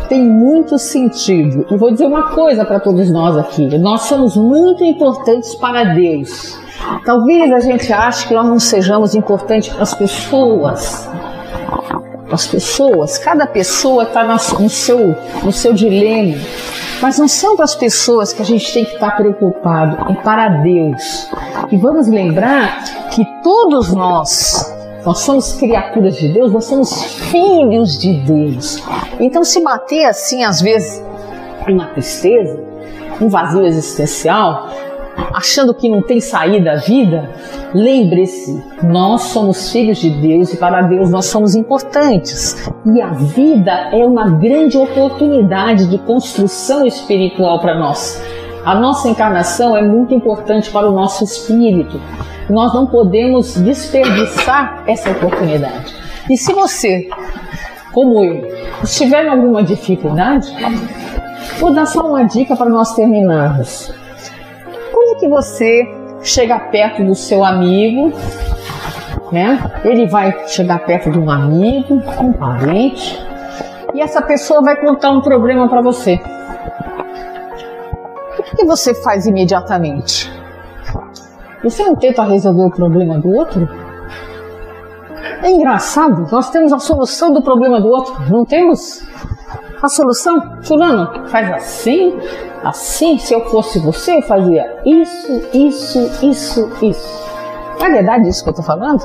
tem 0.08 0.22
muito 0.22 0.78
sentido. 0.78 1.66
E 1.70 1.76
vou 1.76 1.90
dizer 1.90 2.06
uma 2.06 2.30
coisa 2.34 2.64
para 2.64 2.78
todos 2.78 3.10
nós 3.10 3.36
aqui: 3.36 3.78
nós 3.78 4.02
somos 4.02 4.36
muito 4.36 4.84
importantes 4.84 5.54
para 5.54 5.94
Deus. 5.94 6.58
Talvez 7.04 7.52
a 7.52 7.60
gente 7.60 7.92
ache 7.92 8.28
que 8.28 8.34
nós 8.34 8.46
não 8.46 8.58
sejamos 8.58 9.14
importantes 9.14 9.70
para 9.70 9.82
as 9.82 9.94
pessoas. 9.94 11.08
As 12.30 12.46
pessoas, 12.46 13.16
cada 13.16 13.46
pessoa 13.46 14.02
está 14.02 14.24
no 14.24 14.68
seu, 14.68 15.16
no 15.42 15.52
seu 15.52 15.72
dilema. 15.72 16.36
Mas 17.04 17.18
não 17.18 17.28
são 17.28 17.60
as 17.60 17.74
pessoas 17.74 18.32
que 18.32 18.40
a 18.40 18.44
gente 18.46 18.72
tem 18.72 18.82
que 18.82 18.94
estar 18.94 19.14
preocupado, 19.14 20.10
é 20.10 20.14
para 20.22 20.48
Deus. 20.62 21.28
E 21.70 21.76
vamos 21.76 22.08
lembrar 22.08 22.82
que 23.10 23.22
todos 23.42 23.92
nós 23.92 24.74
nós 25.04 25.18
somos 25.18 25.52
criaturas 25.52 26.16
de 26.16 26.32
Deus, 26.32 26.50
nós 26.50 26.64
somos 26.64 27.04
filhos 27.30 27.98
de 27.98 28.14
Deus. 28.22 28.82
Então, 29.20 29.44
se 29.44 29.62
bater 29.62 30.06
assim, 30.06 30.44
às 30.44 30.62
vezes, 30.62 31.04
uma 31.68 31.88
tristeza, 31.88 32.58
um 33.20 33.28
vazio 33.28 33.66
existencial, 33.66 34.70
achando 35.32 35.74
que 35.74 35.88
não 35.88 36.00
tem 36.00 36.20
saída 36.20 36.72
da 36.72 36.76
vida, 36.76 37.30
lembre-se, 37.74 38.62
nós 38.82 39.22
somos 39.22 39.70
filhos 39.70 39.98
de 39.98 40.10
Deus 40.10 40.52
e 40.52 40.56
para 40.56 40.82
Deus 40.82 41.10
nós 41.10 41.26
somos 41.26 41.54
importantes. 41.54 42.70
E 42.86 43.00
a 43.00 43.10
vida 43.10 43.72
é 43.92 44.04
uma 44.04 44.30
grande 44.30 44.76
oportunidade 44.76 45.86
de 45.86 45.98
construção 45.98 46.86
espiritual 46.86 47.58
para 47.60 47.74
nós. 47.78 48.22
A 48.64 48.74
nossa 48.74 49.08
encarnação 49.08 49.76
é 49.76 49.82
muito 49.82 50.14
importante 50.14 50.70
para 50.70 50.88
o 50.88 50.94
nosso 50.94 51.24
espírito. 51.24 52.00
Nós 52.48 52.72
não 52.72 52.86
podemos 52.86 53.56
desperdiçar 53.56 54.84
essa 54.86 55.10
oportunidade. 55.10 55.94
E 56.30 56.36
se 56.36 56.52
você, 56.52 57.08
como 57.92 58.24
eu, 58.24 58.46
estiver 58.82 59.26
em 59.26 59.28
alguma 59.28 59.62
dificuldade, 59.62 60.50
vou 61.58 61.72
dar 61.72 61.86
só 61.86 62.06
uma 62.08 62.24
dica 62.24 62.56
para 62.56 62.70
nós 62.70 62.94
terminarmos. 62.94 63.92
Que 65.24 65.28
você 65.30 65.82
chega 66.22 66.58
perto 66.58 67.02
do 67.02 67.14
seu 67.14 67.42
amigo, 67.42 68.12
né? 69.32 69.58
Ele 69.82 70.06
vai 70.06 70.46
chegar 70.46 70.84
perto 70.84 71.10
de 71.10 71.18
um 71.18 71.30
amigo, 71.30 71.94
um 72.20 72.30
parente, 72.30 73.18
e 73.94 74.02
essa 74.02 74.20
pessoa 74.20 74.60
vai 74.60 74.76
contar 74.76 75.12
um 75.12 75.22
problema 75.22 75.66
para 75.66 75.80
você 75.80 76.20
o 78.52 78.56
que 78.56 78.64
você 78.64 78.94
faz 78.94 79.26
imediatamente? 79.26 80.30
Você 81.62 81.82
não 81.82 81.96
tenta 81.96 82.22
resolver 82.22 82.66
o 82.66 82.70
problema 82.70 83.18
do 83.18 83.30
outro? 83.30 83.68
É 85.42 85.50
engraçado, 85.50 86.30
nós 86.30 86.50
temos 86.50 86.72
a 86.72 86.78
solução 86.78 87.32
do 87.32 87.42
problema 87.42 87.80
do 87.80 87.88
outro, 87.88 88.14
não 88.30 88.44
temos? 88.44 89.02
A 89.84 89.88
solução? 89.88 90.62
Fulano, 90.62 91.28
faz 91.28 91.52
assim, 91.52 92.18
assim, 92.64 93.18
se 93.18 93.34
eu 93.34 93.44
fosse 93.50 93.78
você, 93.78 94.16
eu 94.16 94.22
fazia 94.22 94.78
isso, 94.86 95.42
isso, 95.52 96.10
isso, 96.22 96.72
isso. 96.80 97.28
Não 97.78 97.86
é 97.86 97.90
verdade 97.90 98.26
isso 98.26 98.42
que 98.42 98.48
eu 98.48 98.52
estou 98.52 98.64
falando? 98.64 99.04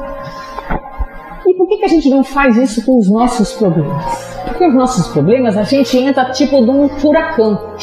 E 1.45 1.53
por 1.55 1.67
que, 1.67 1.79
que 1.79 1.83
a 1.83 1.89
gente 1.89 2.09
não 2.09 2.23
faz 2.23 2.55
isso 2.55 2.85
com 2.85 2.97
os 2.97 3.11
nossos 3.11 3.51
problemas? 3.51 4.05
Porque 4.45 4.67
os 4.67 4.73
nossos 4.73 5.09
problemas 5.09 5.57
a 5.57 5.63
gente 5.63 5.97
entra 5.97 6.31
tipo 6.31 6.63
de 6.63 6.69
um 6.71 6.87
furacão 6.87 7.75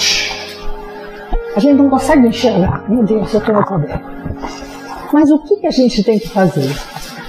a 1.54 1.60
gente 1.60 1.74
não 1.74 1.90
consegue 1.90 2.28
enxergar. 2.28 2.82
Meu 2.88 3.02
Deus, 3.04 3.32
eu 3.34 3.40
tenho 3.42 3.58
um 3.58 3.62
problema. 3.62 4.02
Mas 5.12 5.30
o 5.30 5.38
que, 5.38 5.56
que 5.56 5.66
a 5.66 5.70
gente 5.70 6.02
tem 6.02 6.18
que 6.18 6.28
fazer? 6.30 6.74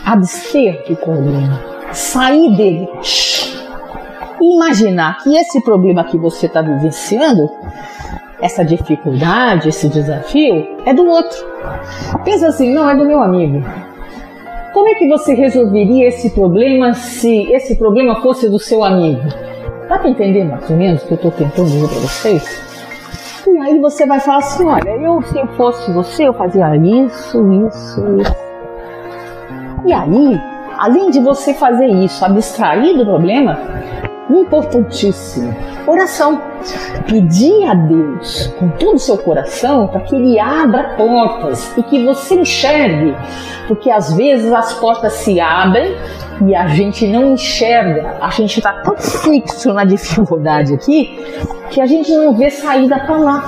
Abster 0.05 0.85
do 0.87 0.95
problema. 0.95 1.59
Sair 1.91 2.55
dele. 2.55 2.89
Imaginar 4.41 5.17
que 5.17 5.35
esse 5.35 5.61
problema 5.61 6.03
que 6.03 6.17
você 6.17 6.45
está 6.45 6.61
vivenciando, 6.61 7.49
essa 8.39 8.63
dificuldade, 8.63 9.69
esse 9.69 9.89
desafio, 9.89 10.67
é 10.85 10.93
do 10.93 11.05
outro. 11.05 11.37
Pensa 12.23 12.47
assim, 12.47 12.73
não, 12.73 12.89
é 12.89 12.95
do 12.95 13.05
meu 13.05 13.21
amigo. 13.21 13.63
Como 14.73 14.89
é 14.89 14.93
que 14.93 15.07
você 15.07 15.33
resolveria 15.33 16.07
esse 16.07 16.29
problema 16.31 16.93
se 16.93 17.51
esse 17.51 17.75
problema 17.77 18.21
fosse 18.21 18.47
do 18.47 18.59
seu 18.59 18.83
amigo? 18.83 19.21
Dá 19.89 19.97
para 19.97 20.09
entender 20.09 20.43
mais 20.43 20.69
ou 20.69 20.77
menos 20.77 21.01
o 21.01 21.07
que 21.07 21.13
eu 21.13 21.15
estou 21.15 21.31
tentando 21.31 21.65
dizer 21.65 21.87
para 21.87 21.99
vocês? 21.99 22.67
E 23.47 23.57
aí 23.57 23.79
você 23.79 24.05
vai 24.05 24.19
falar 24.19 24.39
assim, 24.39 24.65
olha, 24.65 24.89
eu 25.01 25.21
se 25.23 25.37
eu 25.37 25.47
fosse 25.55 25.91
você, 25.93 26.27
eu 26.27 26.33
fazia 26.33 26.75
isso, 26.75 27.39
isso, 27.65 28.17
isso. 28.21 28.35
E 29.85 29.93
aí, 29.93 30.41
além 30.77 31.09
de 31.09 31.21
você 31.21 31.53
fazer 31.53 31.87
isso, 31.87 32.23
abstrair 32.25 32.97
do 32.97 33.05
problema, 33.05 33.57
importantíssimo, 34.29 35.55
oração. 35.85 36.41
Pedir 37.07 37.65
a 37.65 37.73
Deus 37.73 38.47
com 38.59 38.69
todo 38.69 38.95
o 38.95 38.99
seu 38.99 39.17
coração 39.17 39.87
para 39.87 40.01
que 40.01 40.15
Ele 40.15 40.39
abra 40.39 40.95
portas 40.97 41.71
e 41.77 41.83
que 41.83 42.03
você 42.03 42.35
enxergue, 42.35 43.15
porque 43.67 43.89
às 43.89 44.13
vezes 44.13 44.51
as 44.51 44.73
portas 44.73 45.13
se 45.13 45.39
abrem 45.39 45.95
e 46.45 46.55
a 46.55 46.67
gente 46.67 47.07
não 47.07 47.33
enxerga, 47.33 48.17
a 48.19 48.29
gente 48.29 48.57
está 48.57 48.73
tão 48.81 48.97
fixo 48.97 49.71
na 49.73 49.85
dificuldade 49.85 50.73
aqui 50.73 51.23
que 51.69 51.79
a 51.79 51.85
gente 51.85 52.11
não 52.15 52.33
vê 52.33 52.49
saída 52.49 52.99
para 52.99 53.17
lá. 53.17 53.43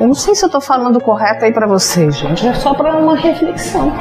Eu 0.00 0.08
não 0.08 0.14
sei 0.14 0.34
se 0.34 0.44
eu 0.44 0.46
estou 0.46 0.60
falando 0.60 1.00
correto 1.00 1.44
aí 1.44 1.52
para 1.52 1.66
vocês, 1.66 2.16
gente, 2.16 2.46
é 2.46 2.54
só 2.54 2.74
para 2.74 2.96
uma 2.96 3.14
reflexão. 3.14 3.92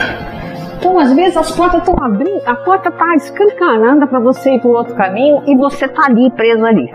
Então, 0.81 0.97
às 0.97 1.13
vezes, 1.13 1.37
as 1.37 1.51
portas 1.51 1.79
estão 1.79 1.95
abrindo, 2.03 2.41
a 2.43 2.55
porta 2.55 2.89
está 2.89 3.13
escancarando 3.13 4.07
para 4.07 4.19
você 4.19 4.55
ir 4.55 4.59
para 4.59 4.67
o 4.67 4.73
outro 4.73 4.95
caminho 4.95 5.43
e 5.45 5.55
você 5.55 5.85
está 5.85 6.07
ali, 6.07 6.27
preso 6.31 6.65
ali. 6.65 6.91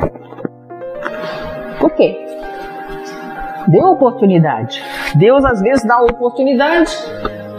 Por 1.79 1.91
quê? 1.93 2.19
Deu 3.69 3.85
oportunidade. 3.85 4.83
Deus, 5.15 5.45
às 5.45 5.61
vezes, 5.61 5.85
dá 5.85 6.01
oportunidade 6.01 6.91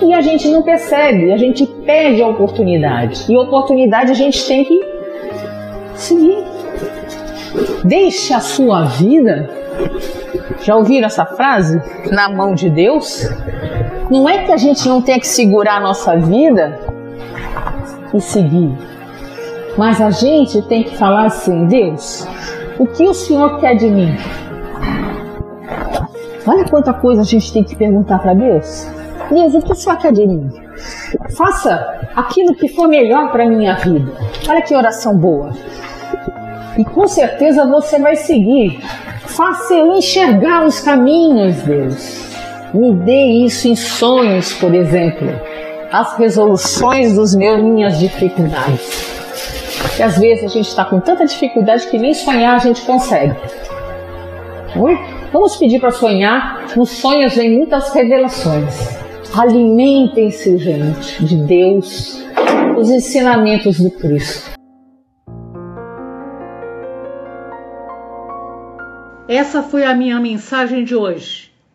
e 0.01 0.13
a 0.13 0.19
gente 0.19 0.49
não 0.49 0.63
percebe, 0.63 1.31
a 1.31 1.37
gente 1.37 1.65
perde 1.65 2.21
a 2.21 2.27
oportunidade. 2.27 3.31
E 3.31 3.37
oportunidade 3.37 4.11
a 4.11 4.15
gente 4.15 4.45
tem 4.45 4.65
que 4.65 4.81
seguir. 5.95 6.43
Deixe 7.85 8.33
a 8.33 8.41
sua 8.41 8.83
vida, 8.83 9.49
já 10.61 10.75
ouviram 10.75 11.07
essa 11.07 11.25
frase? 11.25 11.81
Na 12.11 12.27
mão 12.27 12.53
de 12.53 12.69
Deus? 12.69 13.25
Não 14.09 14.27
é 14.27 14.45
que 14.45 14.51
a 14.51 14.57
gente 14.57 14.87
não 14.87 15.01
tenha 15.01 15.19
que 15.19 15.27
segurar 15.27 15.77
a 15.77 15.79
nossa 15.81 16.15
vida 16.15 16.79
e 18.13 18.21
seguir, 18.21 18.73
mas 19.77 19.99
a 19.99 20.09
gente 20.11 20.61
tem 20.61 20.83
que 20.83 20.95
falar 20.95 21.25
assim: 21.25 21.65
Deus, 21.67 22.25
o 22.79 22.87
que 22.87 23.03
o 23.03 23.13
Senhor 23.13 23.59
quer 23.59 23.75
de 23.75 23.89
mim? 23.89 24.15
Olha 26.45 26.63
quanta 26.63 26.93
coisa 26.93 27.21
a 27.21 27.25
gente 27.25 27.51
tem 27.51 27.63
que 27.63 27.75
perguntar 27.75 28.19
para 28.19 28.33
Deus. 28.33 28.87
Deus, 29.29 29.53
o 29.53 29.61
que 29.61 29.73
o 29.73 29.75
Senhor 29.75 29.97
quer 29.97 30.13
de 30.13 30.25
mim? 30.25 30.49
Faça 31.35 32.09
aquilo 32.15 32.55
que 32.55 32.69
for 32.69 32.87
melhor 32.87 33.29
para 33.31 33.45
minha 33.45 33.75
vida. 33.75 34.09
Olha 34.47 34.61
que 34.61 34.73
oração 34.73 35.17
boa. 35.17 35.51
E 36.77 36.85
com 36.85 37.05
certeza 37.07 37.67
você 37.67 37.99
vai 37.99 38.15
seguir. 38.15 38.79
Faça 39.25 39.73
eu 39.73 39.93
enxergar 39.95 40.65
os 40.65 40.79
caminhos, 40.79 41.57
Deus. 41.63 42.26
Me 42.73 42.93
dê 42.93 43.25
isso 43.45 43.67
em 43.67 43.75
sonhos, 43.75 44.53
por 44.53 44.73
exemplo. 44.73 45.27
As 45.91 46.17
resoluções 46.17 47.15
dos 47.15 47.33
meus 47.33 47.61
minhas 47.63 47.97
dificuldades. 47.97 49.17
E 49.97 50.03
às 50.03 50.17
vezes 50.17 50.43
a 50.43 50.47
gente 50.47 50.67
está 50.67 50.83
com 50.83 50.99
tanta 50.99 51.25
dificuldade 51.25 51.87
que 51.87 51.97
nem 51.97 52.13
sonhar 52.13 52.55
a 52.55 52.59
gente 52.59 52.81
consegue. 52.81 53.35
Vamos 55.31 55.55
pedir 55.55 55.79
para 55.79 55.91
sonhar. 55.91 56.67
Nos 56.75 56.89
sonhos 56.89 57.35
vem 57.35 57.57
muitas 57.57 57.93
revelações. 57.93 58.97
Alimentem-se, 59.33 60.57
gente, 60.57 61.23
de 61.23 61.35
Deus, 61.37 62.23
os 62.77 62.89
ensinamentos 62.89 63.79
do 63.79 63.91
Cristo. 63.91 64.51
Essa 69.27 69.61
foi 69.61 69.83
a 69.83 69.93
minha 69.93 70.19
mensagem 70.19 70.83
de 70.83 70.95
hoje. 70.95 71.46